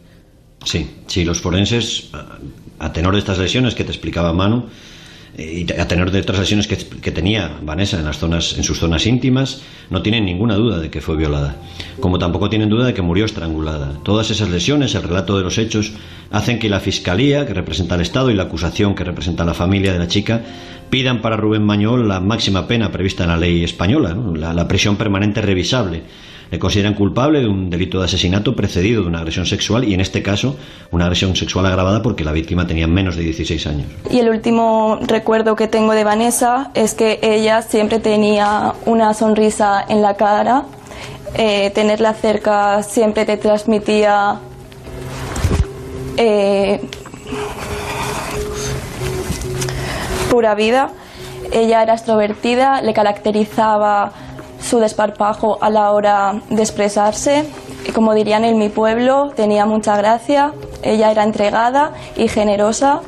Sí, 0.63 1.03
sí, 1.07 1.23
los 1.23 1.41
forenses 1.41 2.11
a 2.79 2.93
tenor 2.93 3.13
de 3.13 3.19
estas 3.19 3.37
lesiones 3.37 3.75
que 3.75 3.83
te 3.83 3.91
explicaba 3.91 4.33
Manu, 4.33 4.65
y 5.37 5.69
a 5.73 5.87
tener 5.87 6.11
de 6.11 6.21
otras 6.21 6.39
lesiones 6.39 6.67
que, 6.67 7.11
tenía 7.11 7.51
Vanessa 7.61 7.99
en, 7.99 8.05
las 8.05 8.17
zonas, 8.17 8.57
en 8.57 8.63
sus 8.63 8.79
zonas 8.79 9.05
íntimas, 9.05 9.61
no 9.89 10.01
tienen 10.01 10.23
ninguna 10.23 10.55
duda 10.55 10.79
de 10.79 10.89
que 10.89 11.01
fue 11.01 11.17
violada. 11.17 11.57
Como 11.99 12.19
tampoco 12.19 12.49
tienen 12.49 12.69
duda 12.69 12.85
de 12.85 12.93
que 12.93 13.01
murió 13.01 13.25
estrangulada. 13.25 13.99
Todas 14.03 14.31
esas 14.31 14.49
lesiones, 14.49 14.95
el 14.95 15.03
relato 15.03 15.37
de 15.37 15.43
los 15.43 15.57
hechos, 15.57 15.91
hacen 16.31 16.57
que 16.57 16.69
la 16.69 16.79
Fiscalía, 16.79 17.45
que 17.45 17.53
representa 17.53 17.95
al 17.95 18.01
Estado, 18.01 18.31
y 18.31 18.33
la 18.33 18.43
acusación, 18.43 18.95
que 18.95 19.03
representa 19.03 19.43
a 19.43 19.45
la 19.45 19.53
familia 19.53 19.91
de 19.91 19.99
la 19.99 20.07
chica, 20.07 20.41
pidan 20.89 21.21
para 21.21 21.35
Rubén 21.35 21.63
Mañol 21.63 22.07
la 22.07 22.21
máxima 22.21 22.65
pena 22.65 22.91
prevista 22.91 23.23
en 23.23 23.29
la 23.29 23.37
ley 23.37 23.63
española, 23.63 24.15
la, 24.35 24.53
la 24.53 24.67
prisión 24.69 24.95
permanente 24.95 25.41
revisable 25.41 26.03
le 26.51 26.59
consideran 26.59 26.93
culpable 26.93 27.39
de 27.39 27.47
un 27.47 27.69
delito 27.69 27.99
de 27.99 28.05
asesinato 28.05 28.55
precedido 28.55 29.01
de 29.01 29.07
una 29.07 29.19
agresión 29.19 29.45
sexual 29.45 29.83
y 29.83 29.93
en 29.93 30.01
este 30.01 30.21
caso 30.21 30.57
una 30.91 31.05
agresión 31.05 31.35
sexual 31.35 31.65
agravada 31.65 32.01
porque 32.01 32.23
la 32.23 32.31
víctima 32.31 32.67
tenía 32.67 32.87
menos 32.87 33.15
de 33.15 33.23
16 33.23 33.67
años. 33.67 33.87
Y 34.09 34.19
el 34.19 34.29
último 34.29 34.99
recuerdo 35.01 35.55
que 35.55 35.67
tengo 35.67 35.93
de 35.93 36.03
Vanessa 36.03 36.71
es 36.73 36.93
que 36.93 37.19
ella 37.21 37.61
siempre 37.61 37.99
tenía 37.99 38.73
una 38.85 39.13
sonrisa 39.13 39.83
en 39.87 40.01
la 40.01 40.15
cara, 40.15 40.65
eh, 41.37 41.71
tenerla 41.71 42.13
cerca 42.13 42.81
siempre 42.83 43.25
te 43.25 43.37
transmitía 43.37 44.39
eh, 46.17 46.81
pura 50.29 50.55
vida. 50.55 50.91
Ella 51.51 51.83
era 51.83 51.93
extrovertida, 51.93 52.81
le 52.81 52.93
caracterizaba 52.93 54.11
su 54.65 54.79
desparpajo 54.79 55.57
a 55.61 55.69
la 55.69 55.91
hora 55.91 56.41
de 56.49 56.61
expresarse. 56.61 57.45
Como 57.93 58.13
dirían 58.13 58.43
en 58.43 58.57
mi 58.57 58.69
pueblo, 58.69 59.31
tenía 59.35 59.65
mucha 59.65 59.95
gracia, 59.95 60.53
ella 60.81 61.11
era 61.11 61.23
entregada 61.23 61.93
y 62.15 62.27
generosa. 62.27 63.01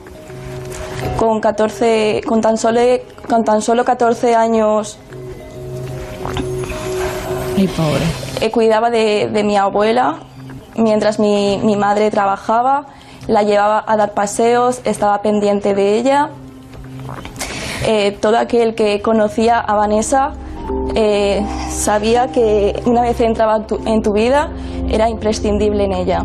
Con, 1.18 1.42
14, 1.42 2.22
con, 2.28 2.42
tan, 2.42 2.58
solo, 2.58 2.80
con 3.28 3.44
tan 3.44 3.62
solo 3.62 3.86
14 3.86 4.36
años 4.36 5.00
Ay, 7.56 7.68
pobre. 7.68 8.04
Eh, 8.42 8.52
cuidaba 8.52 8.92
de, 8.92 9.30
de, 9.34 9.44
mi 9.44 9.58
abuela 9.58 10.20
mientras 10.76 11.18
mi, 11.18 11.60
mi, 11.64 11.76
madre 11.76 12.12
trabajaba, 12.12 12.86
la 13.28 13.42
llevaba 13.42 13.84
a 13.88 13.98
dar 13.98 14.14
paseos, 14.14 14.82
estaba 14.86 15.24
pendiente 15.24 15.74
de 15.74 15.98
ella. 15.98 16.30
Eh, 17.86 18.12
todo 18.22 18.38
aquel 18.38 18.76
que 18.76 19.02
conocía 19.02 19.60
a 19.60 19.74
Vanessa 19.76 20.34
eh, 20.96 21.46
sabía 21.70 22.27
que 22.27 22.82
una 22.86 23.01
vez 23.01 23.20
entraba 23.22 23.65
tu, 23.65 23.79
en 23.86 24.01
tu 24.01 24.13
vida 24.13 24.50
era 24.89 25.10
imprescindible 25.10 25.86
en 25.86 25.94
ella. 25.94 26.24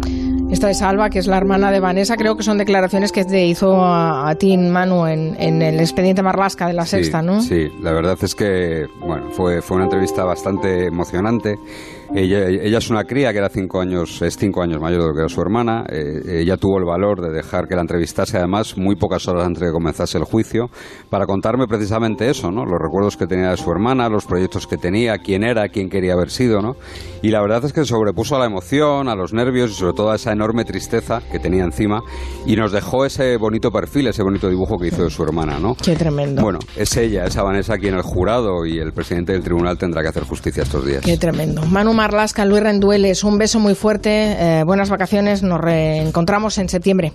Esta 0.53 0.71
es 0.71 0.83
Alba, 0.83 1.09
que 1.09 1.19
es 1.19 1.27
la 1.27 1.39
hermana 1.39 1.71
de 1.71 1.81
Vanessa. 1.81 2.15
Creo 2.19 2.37
que 2.37 2.43
son 2.43 2.59
declaraciones 2.59 3.11
que 3.11 3.25
te 3.25 3.47
hizo 3.47 3.83
a, 3.83 4.29
a 4.29 4.35
ti, 4.35 4.59
Manu, 4.59 5.07
en, 5.07 5.35
en, 5.41 5.63
el 5.63 5.81
expediente 5.81 6.23
Marlasca 6.23 6.67
de 6.67 6.75
la 6.75 6.85
sí, 6.85 6.91
Sexta, 6.91 7.23
¿no? 7.23 7.41
Sí, 7.41 7.73
la 7.81 7.93
verdad 7.93 8.19
es 8.21 8.35
que 8.35 8.87
bueno, 9.01 9.31
fue, 9.31 9.63
fue 9.63 9.77
una 9.77 9.85
entrevista 9.85 10.25
bastante 10.25 10.89
emocionante. 10.89 11.59
Ella, 12.15 12.47
ella, 12.47 12.77
es 12.77 12.91
una 12.91 13.05
cría 13.05 13.33
que 13.33 13.39
era 13.39 13.49
cinco 13.49 13.81
años, 13.81 14.21
es 14.21 14.37
cinco 14.37 14.63
años 14.63 14.79
mayor 14.83 15.01
de 15.01 15.09
lo 15.09 15.15
que 15.15 15.21
era 15.21 15.29
su 15.31 15.41
hermana. 15.41 15.85
Eh, 15.89 16.43
ella 16.43 16.59
tuvo 16.59 16.79
el 16.79 16.85
valor 16.85 17.23
de 17.23 17.31
dejar 17.31 17.67
que 17.67 17.75
la 17.75 17.81
entrevistase, 17.81 18.37
además, 18.37 18.77
muy 18.77 18.97
pocas 18.97 19.27
horas 19.29 19.47
antes 19.47 19.63
de 19.63 19.69
que 19.69 19.73
comenzase 19.73 20.19
el 20.19 20.25
juicio, 20.25 20.69
para 21.09 21.25
contarme 21.25 21.67
precisamente 21.67 22.29
eso, 22.29 22.51
¿no? 22.51 22.67
Los 22.67 22.79
recuerdos 22.79 23.17
que 23.17 23.27
tenía 23.27 23.51
de 23.51 23.57
su 23.57 23.71
hermana, 23.71 24.11
los 24.11 24.27
proyectos 24.27 24.67
que 24.67 24.77
tenía, 24.77 25.17
quién 25.19 25.43
era, 25.43 25.71
quién 25.71 25.89
quería 25.89 26.13
haber 26.13 26.29
sido, 26.29 26.61
¿no? 26.61 26.75
Y 27.23 27.31
la 27.31 27.41
verdad 27.41 27.65
es 27.65 27.73
que 27.73 27.83
sobrepuso 27.87 28.37
a 28.37 28.41
la 28.41 28.47
emoción, 28.47 29.09
a 29.09 29.15
los 29.15 29.33
nervios 29.33 29.71
y 29.71 29.75
sobre 29.75 29.95
todo 29.95 30.11
a 30.11 30.17
esa 30.17 30.33
enorme 30.33 30.67
tristeza 30.67 31.23
que 31.31 31.39
tenía 31.39 31.65
encima 31.65 32.03
y 32.45 32.57
nos 32.57 32.73
dejó 32.73 33.07
ese 33.07 33.39
bonito 33.39 33.71
perfil, 33.71 34.09
ese 34.09 34.23
bonito 34.23 34.51
dibujo 34.51 34.77
que 34.77 34.89
hizo 34.89 35.05
de 35.05 35.11
su 35.11 35.23
hermana, 35.23 35.59
¿no? 35.59 35.77
Qué 35.83 35.97
tremendo. 35.97 36.43
Bueno, 36.43 36.59
es 36.77 36.95
ella, 36.95 37.25
esa 37.25 37.43
Vanessa, 37.43 37.79
quien 37.79 37.95
el 37.95 38.03
jurado 38.03 38.67
y 38.67 38.79
el 38.79 38.93
presidente 38.93 39.33
del 39.33 39.43
tribunal 39.43 39.79
tendrá 39.79 40.03
que 40.03 40.09
hacer 40.09 40.25
justicia 40.25 40.63
estos 40.63 40.85
días. 40.85 41.03
Qué 41.03 41.17
tremendo. 41.17 41.63
Manu 41.63 42.02
Marlasca, 42.03 42.45
Luis 42.45 42.65
Rendueles, 42.65 43.23
un 43.23 43.39
beso 43.39 43.61
muy 43.61 43.77
fuerte, 43.77 44.11
eh, 44.33 44.65
buenas 44.65 44.91
vacaciones, 44.91 45.45
nos 45.45 45.61
reencontramos 45.61 46.59
en 46.59 46.69
septiembre. 46.69 47.13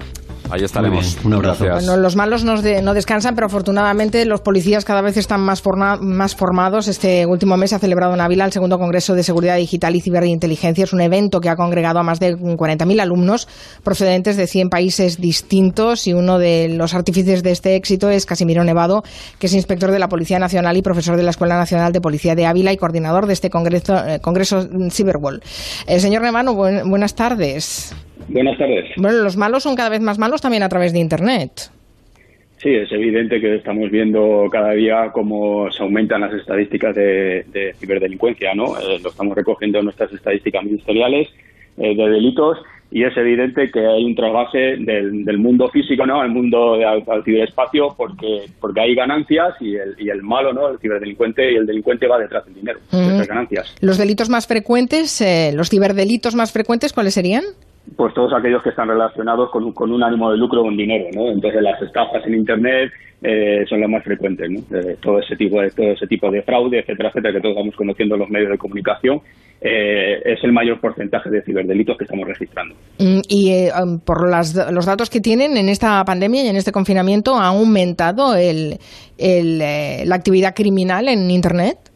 Ahí 0.50 0.64
estaremos. 0.64 1.18
Un 1.24 1.34
abrazo. 1.34 1.66
Bueno, 1.70 1.98
los 1.98 2.16
malos 2.16 2.44
no, 2.44 2.62
de, 2.62 2.82
no, 2.82 2.94
descansan, 2.94 3.36
pero 3.36 3.48
afortunadamente 3.48 4.26
los 4.26 4.42
policías 4.42 4.86
cada 4.86 5.02
vez 5.02 5.18
están 5.18 5.42
más, 5.42 5.62
forna, 5.62 5.98
más 5.98 6.36
formados. 6.36 6.88
Este 6.88 7.26
último 7.26 7.58
mes 7.58 7.72
se 7.72 7.76
ha 7.76 7.80
celebrado 7.80 8.14
en 8.14 8.22
Ávila 8.22 8.46
el 8.46 8.52
segundo 8.52 8.80
Congreso 8.80 9.14
de 9.14 9.24
Seguridad 9.24 9.58
Digital 9.58 9.96
y 9.96 10.02
Ciberinteligencia. 10.02 10.84
Es 10.84 10.94
un 10.94 11.02
evento 11.02 11.40
que 11.40 11.50
ha 11.50 11.56
congregado 11.56 12.00
a 12.00 12.04
más 12.04 12.20
de 12.20 12.36
40.000 12.36 13.02
alumnos 13.02 13.48
procedentes 13.84 14.38
de 14.38 14.48
100 14.48 14.70
países 14.70 15.20
distintos 15.20 16.08
y 16.08 16.14
uno 16.14 16.40
de 16.40 16.70
los 16.70 16.94
artífices 16.94 17.44
de 17.44 17.52
este 17.52 17.76
éxito 17.76 18.10
es 18.10 18.26
Casimiro 18.26 18.64
Nevado, 18.64 19.04
que 19.40 19.48
es 19.48 19.54
inspector 19.54 19.92
de 19.92 20.00
la 20.00 20.08
Policía 20.08 20.40
Nacional 20.40 20.78
y 20.78 20.82
profesor 20.82 21.18
de 21.18 21.24
la 21.24 21.32
Escuela 21.32 21.58
Nacional 21.58 21.92
de 21.92 22.02
Policía 22.02 22.36
de 22.36 22.46
Ávila 22.46 22.72
y 22.72 22.78
coordinador 22.78 23.28
de 23.28 23.34
este 23.34 23.50
Congreso, 23.50 23.98
eh, 24.06 24.20
congreso 24.22 24.68
Cyberwall. 24.92 25.42
El 25.88 26.02
señor 26.02 26.22
Nevado, 26.22 26.54
buen, 26.54 26.90
buenas 26.90 27.16
tardes. 27.16 27.94
Buenas 28.30 28.58
tardes. 28.58 28.86
Bueno, 28.98 29.20
los 29.20 29.38
malos 29.38 29.64
son 29.64 29.76
cada 29.76 29.90
vez 29.90 30.02
más 30.02 30.18
malos 30.18 30.42
también 30.42 30.64
a 30.64 30.70
través 30.70 30.94
de 30.94 31.00
Internet. 31.00 31.72
Sí, 32.58 32.74
es 32.74 32.92
evidente 32.92 33.40
que 33.40 33.56
estamos 33.56 33.92
viendo 33.92 34.48
cada 34.52 34.72
día 34.72 35.12
cómo 35.14 35.70
se 35.72 35.84
aumentan 35.84 36.22
las 36.22 36.34
estadísticas 36.34 36.96
de, 36.96 37.46
de 37.52 37.74
ciberdelincuencia, 37.80 38.56
¿no? 38.56 38.78
Eh, 38.80 39.00
lo 39.02 39.10
estamos 39.10 39.36
recogiendo 39.36 39.78
en 39.78 39.86
nuestras 39.86 40.12
estadísticas 40.12 40.64
ministeriales 40.64 41.28
eh, 41.78 41.96
de 41.96 42.10
delitos 42.10 42.58
y 42.90 43.04
es 43.04 43.16
evidente 43.16 43.70
que 43.70 43.86
hay 43.86 44.04
un 44.04 44.16
trasvase 44.16 44.78
del, 44.80 45.24
del 45.24 45.38
mundo 45.38 45.70
físico, 45.70 46.06
¿no? 46.08 46.20
Al 46.20 46.30
mundo 46.30 46.78
de, 46.78 46.86
al, 46.86 47.04
al, 47.08 47.24
ciberespacio 47.24 47.94
porque 47.96 48.46
porque 48.60 48.82
hay 48.82 48.96
ganancias 48.96 49.54
y 49.60 49.76
el, 49.76 49.96
y 50.00 50.10
el 50.10 50.24
malo, 50.24 50.52
¿no? 50.52 50.68
El 50.70 50.80
ciberdelincuente 50.80 51.52
y 51.52 51.58
el 51.58 51.68
delincuente 51.68 52.08
va 52.08 52.18
detrás 52.18 52.46
del 52.46 52.56
dinero, 52.56 52.80
de 52.92 53.06
esas 53.06 53.28
ganancias. 53.28 53.76
Los 53.82 54.00
delitos 54.00 54.30
más 54.30 54.48
frecuentes, 54.48 55.22
eh, 55.22 55.52
los 55.54 55.70
ciberdelitos 55.70 56.34
más 56.34 56.52
frecuentes, 56.52 56.92
¿cuáles 56.92 57.14
serían? 57.14 57.44
Pues 57.96 58.14
todos 58.14 58.34
aquellos 58.34 58.62
que 58.62 58.70
están 58.70 58.90
relacionados 58.90 59.50
con, 59.50 59.72
con 59.74 59.92
un 59.92 60.04
ánimo 60.04 60.32
de 60.32 60.38
lucro 60.38 60.62
o 60.62 60.66
un 60.66 60.78
dinero, 60.78 61.06
¿no? 61.14 61.30
Entonces 61.30 61.62
las 61.62 61.82
estafas 61.82 62.26
en 62.26 62.36
internet 62.36 62.92
eh, 63.22 63.66
son 63.68 63.82
las 63.82 63.90
más 63.90 64.04
frecuentes, 64.04 64.50
¿no? 64.50 64.60
Eh, 64.78 64.98
todo 65.02 65.20
ese 65.20 65.36
tipo 65.36 65.62
de 65.62 65.72
todo 65.72 65.92
ese 65.92 66.08
tipo 66.08 66.30
de 66.30 66.42
fraude, 66.42 66.80
etcétera, 66.80 67.10
etcétera, 67.10 67.34
que 67.34 67.42
todos 67.42 67.56
vamos 67.56 67.76
conociendo 67.76 68.16
en 68.16 68.22
los 68.22 68.30
medios 68.30 68.52
de 68.52 68.58
comunicación, 68.58 69.22
eh, 69.60 70.22
es 70.24 70.44
el 70.44 70.52
mayor 70.52 70.80
porcentaje 70.80 71.32
de 71.32 71.42
ciberdelitos 71.42 71.98
que 71.98 72.04
estamos 72.04 72.28
registrando. 72.28 72.76
Y 73.00 73.52
eh, 73.52 73.72
por 74.06 74.30
las, 74.30 74.54
los 74.72 74.86
datos 74.86 75.10
que 75.10 75.20
tienen 75.20 75.58
en 75.58 75.68
esta 75.70 76.04
pandemia 76.06 76.44
y 76.44 76.48
en 76.48 76.58
este 76.58 76.72
confinamiento, 76.72 77.36
¿ha 77.36 77.48
aumentado 77.48 78.36
el, 78.36 78.78
el, 79.18 79.62
eh, 79.62 80.04
la 80.06 80.16
actividad 80.16 80.54
criminal 80.54 81.08
en 81.08 81.32
internet? 81.32 81.87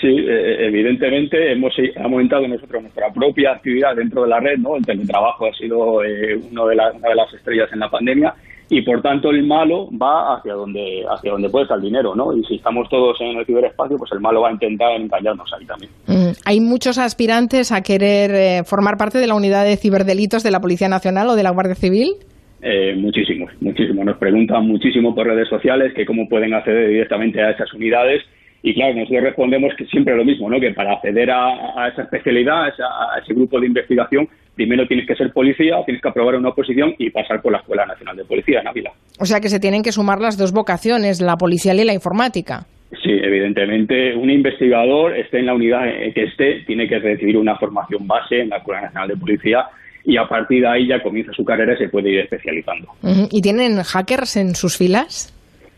Sí, 0.00 0.08
eh, 0.08 0.66
evidentemente 0.66 1.52
hemos 1.52 1.72
aumentado 2.02 2.46
nosotros 2.48 2.82
nuestra 2.82 3.12
propia 3.12 3.52
actividad 3.52 3.94
dentro 3.94 4.22
de 4.22 4.28
la 4.28 4.40
red, 4.40 4.58
¿no? 4.58 4.76
El 4.76 4.84
teletrabajo 4.84 5.46
ha 5.46 5.52
sido 5.54 6.02
eh, 6.04 6.38
uno 6.50 6.66
de 6.66 6.74
la, 6.74 6.90
una 6.92 7.08
de 7.08 7.14
las 7.14 7.32
estrellas 7.32 7.70
en 7.72 7.78
la 7.78 7.88
pandemia 7.88 8.34
y 8.68 8.82
por 8.82 9.00
tanto 9.00 9.30
el 9.30 9.44
malo 9.44 9.88
va 9.96 10.36
hacia 10.36 10.54
donde 10.54 11.04
hacia 11.08 11.30
donde 11.30 11.48
puede 11.48 11.64
estar 11.64 11.78
el 11.78 11.84
dinero, 11.84 12.14
¿no? 12.14 12.36
Y 12.36 12.42
si 12.44 12.56
estamos 12.56 12.88
todos 12.88 13.16
en 13.20 13.38
el 13.38 13.46
ciberespacio, 13.46 13.96
pues 13.96 14.10
el 14.12 14.20
malo 14.20 14.40
va 14.40 14.48
a 14.48 14.52
intentar 14.52 15.00
engañarnos 15.00 15.50
ahí 15.56 15.64
también. 15.66 15.90
Mm, 16.06 16.32
hay 16.44 16.60
muchos 16.60 16.98
aspirantes 16.98 17.70
a 17.70 17.82
querer 17.82 18.30
eh, 18.34 18.64
formar 18.64 18.96
parte 18.96 19.18
de 19.18 19.26
la 19.26 19.34
unidad 19.34 19.64
de 19.64 19.76
ciberdelitos 19.76 20.42
de 20.42 20.50
la 20.50 20.60
Policía 20.60 20.88
Nacional 20.88 21.28
o 21.28 21.36
de 21.36 21.42
la 21.44 21.50
Guardia 21.50 21.76
Civil. 21.76 22.14
Eh, 22.60 22.96
muchísimos, 22.96 23.52
muchísimos. 23.60 24.04
Nos 24.04 24.16
preguntan 24.16 24.66
muchísimo 24.66 25.14
por 25.14 25.26
redes 25.26 25.48
sociales 25.48 25.92
que 25.94 26.04
cómo 26.04 26.28
pueden 26.28 26.52
acceder 26.52 26.88
directamente 26.88 27.40
a 27.40 27.50
esas 27.50 27.72
unidades 27.72 28.22
y 28.66 28.74
claro, 28.74 28.94
nosotros 28.94 29.22
respondemos 29.22 29.72
que 29.78 29.86
siempre 29.86 30.16
lo 30.16 30.24
mismo, 30.24 30.50
¿no? 30.50 30.58
Que 30.58 30.72
para 30.72 30.94
acceder 30.94 31.30
a, 31.30 31.84
a 31.84 31.86
esa 31.86 32.02
especialidad, 32.02 32.64
a, 32.64 32.68
esa, 32.68 32.84
a, 32.84 33.20
ese 33.22 33.32
grupo 33.32 33.60
de 33.60 33.68
investigación, 33.68 34.28
primero 34.56 34.88
tienes 34.88 35.06
que 35.06 35.14
ser 35.14 35.32
policía, 35.32 35.76
tienes 35.84 36.02
que 36.02 36.08
aprobar 36.08 36.34
una 36.34 36.48
oposición 36.48 36.92
y 36.98 37.10
pasar 37.10 37.40
por 37.40 37.52
la 37.52 37.58
Escuela 37.58 37.86
Nacional 37.86 38.16
de 38.16 38.24
Policía 38.24 38.62
en 38.62 38.66
Ávila. 38.66 38.90
O 39.20 39.24
sea 39.24 39.38
que 39.38 39.50
se 39.50 39.60
tienen 39.60 39.84
que 39.84 39.92
sumar 39.92 40.20
las 40.20 40.36
dos 40.36 40.52
vocaciones, 40.52 41.20
la 41.20 41.36
policial 41.36 41.78
y 41.78 41.84
la 41.84 41.94
informática. 41.94 42.66
Sí, 43.04 43.12
evidentemente, 43.12 44.16
un 44.16 44.30
investigador, 44.30 45.16
esté 45.16 45.38
en 45.38 45.46
la 45.46 45.54
unidad 45.54 45.84
que 46.12 46.24
esté, 46.24 46.64
tiene 46.66 46.88
que 46.88 46.98
recibir 46.98 47.36
una 47.36 47.54
formación 47.58 48.08
base 48.08 48.40
en 48.40 48.48
la 48.48 48.56
Escuela 48.56 48.80
Nacional 48.80 49.06
de 49.10 49.16
Policía 49.16 49.64
y 50.04 50.16
a 50.16 50.26
partir 50.26 50.62
de 50.62 50.68
ahí 50.68 50.88
ya 50.88 51.00
comienza 51.00 51.32
su 51.34 51.44
carrera 51.44 51.74
y 51.74 51.76
se 51.76 51.88
puede 51.88 52.10
ir 52.10 52.18
especializando. 52.18 52.88
¿Y 53.30 53.40
tienen 53.42 53.80
hackers 53.80 54.36
en 54.36 54.56
sus 54.56 54.76
filas? 54.76 55.35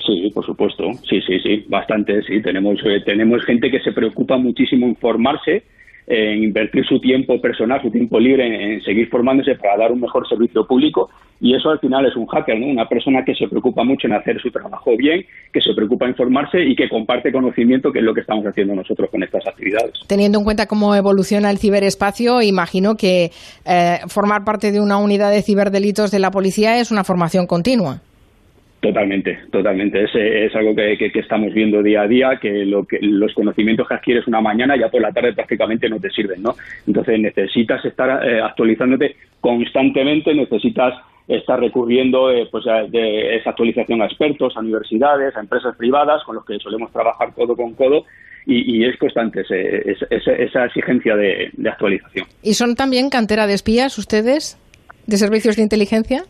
Sí, 0.08 0.30
por 0.32 0.46
supuesto. 0.46 0.90
Sí, 1.06 1.20
sí, 1.20 1.38
sí, 1.40 1.66
bastante, 1.68 2.22
sí. 2.22 2.40
Tenemos, 2.40 2.80
eh, 2.86 3.02
tenemos 3.04 3.44
gente 3.44 3.70
que 3.70 3.80
se 3.80 3.92
preocupa 3.92 4.38
muchísimo 4.38 4.86
en 4.86 4.96
formarse, 4.96 5.64
en 6.06 6.44
invertir 6.44 6.86
su 6.86 6.98
tiempo 6.98 7.38
personal, 7.42 7.82
su 7.82 7.90
tiempo 7.90 8.18
libre 8.18 8.46
en, 8.46 8.54
en, 8.54 8.82
seguir 8.82 9.10
formándose 9.10 9.54
para 9.56 9.76
dar 9.76 9.92
un 9.92 10.00
mejor 10.00 10.26
servicio 10.26 10.66
público 10.66 11.10
y 11.40 11.54
eso 11.54 11.68
al 11.68 11.78
final 11.78 12.06
es 12.06 12.16
un 12.16 12.26
hacker, 12.26 12.58
¿no? 12.58 12.68
Una 12.68 12.88
persona 12.88 13.22
que 13.22 13.34
se 13.34 13.46
preocupa 13.48 13.84
mucho 13.84 14.06
en 14.06 14.14
hacer 14.14 14.40
su 14.40 14.50
trabajo 14.50 14.96
bien, 14.96 15.26
que 15.52 15.60
se 15.60 15.74
preocupa 15.74 16.06
en 16.06 16.14
formarse 16.14 16.62
y 16.62 16.74
que 16.74 16.88
comparte 16.88 17.30
conocimiento, 17.30 17.92
que 17.92 17.98
es 17.98 18.04
lo 18.04 18.14
que 18.14 18.22
estamos 18.22 18.46
haciendo 18.46 18.74
nosotros 18.74 19.10
con 19.10 19.22
estas 19.22 19.46
actividades. 19.46 19.92
Teniendo 20.06 20.38
en 20.38 20.44
cuenta 20.44 20.66
cómo 20.66 20.94
evoluciona 20.94 21.50
el 21.50 21.58
ciberespacio, 21.58 22.40
imagino 22.40 22.96
que 22.96 23.30
eh, 23.66 23.98
formar 24.08 24.44
parte 24.44 24.72
de 24.72 24.80
una 24.80 24.96
unidad 24.96 25.30
de 25.30 25.42
ciberdelitos 25.42 26.10
de 26.10 26.18
la 26.18 26.30
policía 26.30 26.80
es 26.80 26.90
una 26.90 27.04
formación 27.04 27.46
continua. 27.46 28.00
Totalmente, 28.80 29.36
totalmente. 29.50 30.04
Es, 30.04 30.14
es 30.14 30.54
algo 30.54 30.74
que, 30.74 31.10
estamos 31.14 31.52
viendo 31.52 31.82
día 31.82 32.02
a 32.02 32.06
día, 32.06 32.38
que, 32.40 32.64
lo 32.64 32.84
que 32.84 32.98
los 33.00 33.34
conocimientos 33.34 33.88
que 33.88 33.94
adquieres 33.94 34.26
una 34.28 34.40
mañana 34.40 34.76
ya 34.76 34.88
por 34.88 35.02
la 35.02 35.12
tarde 35.12 35.32
prácticamente 35.32 35.88
no 35.88 35.98
te 35.98 36.10
sirven, 36.10 36.42
¿no? 36.42 36.54
Entonces 36.86 37.18
necesitas 37.18 37.84
estar 37.84 38.24
eh, 38.24 38.40
actualizándote 38.40 39.16
constantemente, 39.40 40.32
necesitas 40.32 40.94
estar 41.26 41.58
recurriendo 41.58 42.30
eh, 42.30 42.48
pues 42.50 42.64
de 42.90 43.36
esa 43.36 43.50
actualización 43.50 44.00
a 44.00 44.06
expertos, 44.06 44.56
a 44.56 44.60
universidades, 44.60 45.36
a 45.36 45.40
empresas 45.40 45.76
privadas 45.76 46.22
con 46.22 46.36
los 46.36 46.44
que 46.44 46.58
solemos 46.60 46.92
trabajar 46.92 47.34
codo 47.34 47.56
con 47.56 47.74
codo 47.74 48.04
y, 48.46 48.82
es 48.82 48.96
constante 48.96 49.42
esa 49.42 50.64
exigencia 50.64 51.14
de 51.16 51.50
actualización. 51.68 52.26
¿Y 52.42 52.54
son 52.54 52.76
también 52.76 53.10
cantera 53.10 53.46
de 53.46 53.52
espías 53.52 53.98
ustedes, 53.98 54.56
de 55.06 55.18
servicios 55.18 55.56
de 55.56 55.62
inteligencia? 55.64 56.22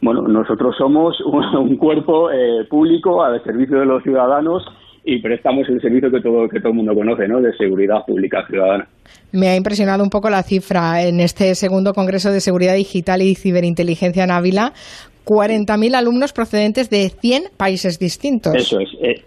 Bueno, 0.00 0.22
nosotros 0.22 0.76
somos 0.76 1.20
un, 1.24 1.76
cuerpo 1.76 2.30
eh, 2.30 2.64
público 2.68 3.22
al 3.22 3.42
servicio 3.44 3.80
de 3.80 3.86
los 3.86 4.02
ciudadanos 4.02 4.64
y 5.04 5.20
prestamos 5.20 5.68
el 5.68 5.80
servicio 5.80 6.10
que 6.10 6.20
todo, 6.20 6.48
que 6.48 6.60
todo 6.60 6.70
el 6.70 6.76
mundo 6.76 6.94
conoce, 6.94 7.26
¿no? 7.26 7.40
De 7.40 7.56
seguridad 7.56 8.04
pública 8.06 8.46
ciudadana. 8.46 8.86
Me 9.32 9.48
ha 9.48 9.56
impresionado 9.56 10.02
un 10.02 10.10
poco 10.10 10.28
la 10.30 10.42
cifra 10.42 11.02
en 11.02 11.20
este 11.20 11.54
segundo 11.54 11.94
Congreso 11.94 12.30
de 12.30 12.40
Seguridad 12.40 12.74
Digital 12.74 13.22
y 13.22 13.34
Ciberinteligencia 13.34 14.24
en 14.24 14.30
Ávila. 14.30 14.72
40.000 15.28 15.94
alumnos 15.94 16.32
procedentes 16.32 16.88
de 16.88 17.10
100 17.10 17.50
países 17.58 17.98
distintos. 17.98 18.54
Eso 18.54 18.80
es. 18.80 18.88
Eh, 19.02 19.22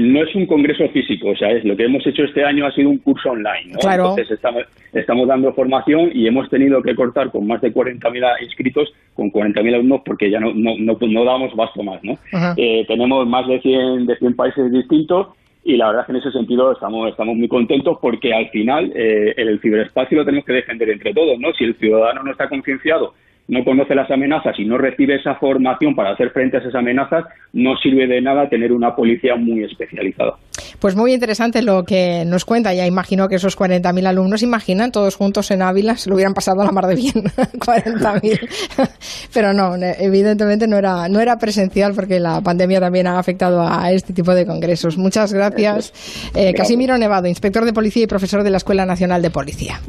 no 0.00 0.24
es 0.24 0.34
un 0.34 0.46
congreso 0.46 0.88
físico, 0.88 1.28
o 1.28 1.36
sea, 1.36 1.50
es, 1.50 1.62
lo 1.64 1.76
que 1.76 1.84
hemos 1.84 2.06
hecho 2.06 2.24
este 2.24 2.42
año 2.42 2.66
ha 2.66 2.72
sido 2.72 2.88
un 2.88 2.98
curso 2.98 3.30
online. 3.30 3.74
Claro. 3.78 4.10
Entonces 4.10 4.30
estamos, 4.30 4.64
estamos 4.94 5.28
dando 5.28 5.52
formación 5.52 6.10
y 6.14 6.26
hemos 6.26 6.48
tenido 6.48 6.82
que 6.82 6.94
cortar 6.94 7.30
con 7.30 7.46
más 7.46 7.60
de 7.60 7.72
40.000 7.72 8.42
inscritos, 8.42 8.94
con 9.14 9.30
40.000 9.30 9.74
alumnos, 9.74 10.00
porque 10.06 10.30
ya 10.30 10.40
no, 10.40 10.54
no, 10.54 10.74
no, 10.78 11.24
damos 11.24 11.54
basto 11.54 11.82
más. 11.82 12.02
¿no? 12.02 12.18
Eh, 12.56 12.86
tenemos 12.88 13.26
más 13.28 13.46
de 13.46 13.60
100, 13.60 14.06
de 14.06 14.16
100 14.16 14.34
países 14.34 14.72
distintos 14.72 15.28
y 15.64 15.76
la 15.76 15.88
verdad 15.88 16.02
es 16.02 16.06
que 16.06 16.12
en 16.12 16.18
ese 16.18 16.32
sentido 16.32 16.72
estamos, 16.72 17.10
estamos 17.10 17.36
muy 17.36 17.46
contentos 17.46 17.98
porque 18.00 18.32
al 18.32 18.48
final 18.48 18.90
eh, 18.96 19.34
el 19.36 19.60
ciberespacio 19.60 20.18
lo 20.18 20.24
tenemos 20.24 20.46
que 20.46 20.54
defender 20.54 20.88
entre 20.88 21.12
todos. 21.12 21.38
¿no? 21.38 21.52
Si 21.52 21.64
el 21.64 21.76
ciudadano 21.76 22.22
no 22.22 22.32
está 22.32 22.48
concienciado 22.48 23.12
no 23.48 23.64
conoce 23.64 23.94
las 23.94 24.10
amenazas 24.10 24.58
y 24.58 24.64
no 24.64 24.78
recibe 24.78 25.16
esa 25.16 25.34
formación 25.34 25.94
para 25.94 26.12
hacer 26.12 26.30
frente 26.30 26.56
a 26.56 26.60
esas 26.60 26.74
amenazas, 26.74 27.24
no 27.52 27.76
sirve 27.76 28.06
de 28.06 28.20
nada 28.20 28.48
tener 28.48 28.72
una 28.72 28.94
policía 28.94 29.36
muy 29.36 29.64
especializada. 29.64 30.34
Pues 30.78 30.96
muy 30.96 31.12
interesante 31.12 31.62
lo 31.62 31.84
que 31.84 32.24
nos 32.24 32.44
cuenta. 32.44 32.74
Ya 32.74 32.86
imagino 32.86 33.28
que 33.28 33.36
esos 33.36 33.58
40.000 33.58 34.06
alumnos, 34.06 34.42
imaginan, 34.42 34.90
todos 34.90 35.16
juntos 35.16 35.50
en 35.50 35.62
Ávila, 35.62 35.96
se 35.96 36.08
lo 36.08 36.16
hubieran 36.16 36.34
pasado 36.34 36.62
a 36.62 36.64
la 36.64 36.72
mar 36.72 36.86
de 36.86 36.96
bien, 36.96 37.14
40.000. 37.14 38.88
Pero 39.34 39.52
no, 39.52 39.74
evidentemente 39.76 40.66
no 40.66 40.76
era, 40.76 41.08
no 41.08 41.20
era 41.20 41.38
presencial 41.38 41.92
porque 41.94 42.20
la 42.20 42.40
pandemia 42.40 42.80
también 42.80 43.06
ha 43.06 43.18
afectado 43.18 43.62
a 43.62 43.92
este 43.92 44.12
tipo 44.12 44.34
de 44.34 44.46
congresos. 44.46 44.96
Muchas 44.96 45.32
gracias. 45.32 45.92
Eh, 46.34 46.54
Casimiro 46.54 46.96
Nevado, 46.98 47.28
inspector 47.28 47.64
de 47.64 47.72
policía 47.72 48.04
y 48.04 48.06
profesor 48.06 48.42
de 48.42 48.50
la 48.50 48.56
Escuela 48.56 48.86
Nacional 48.86 49.22
de 49.22 49.30
Policía. 49.30 49.80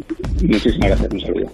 Muchísimas 0.41 0.89
gracias. 0.89 1.13
Un 1.13 1.19
saludo. 1.21 1.51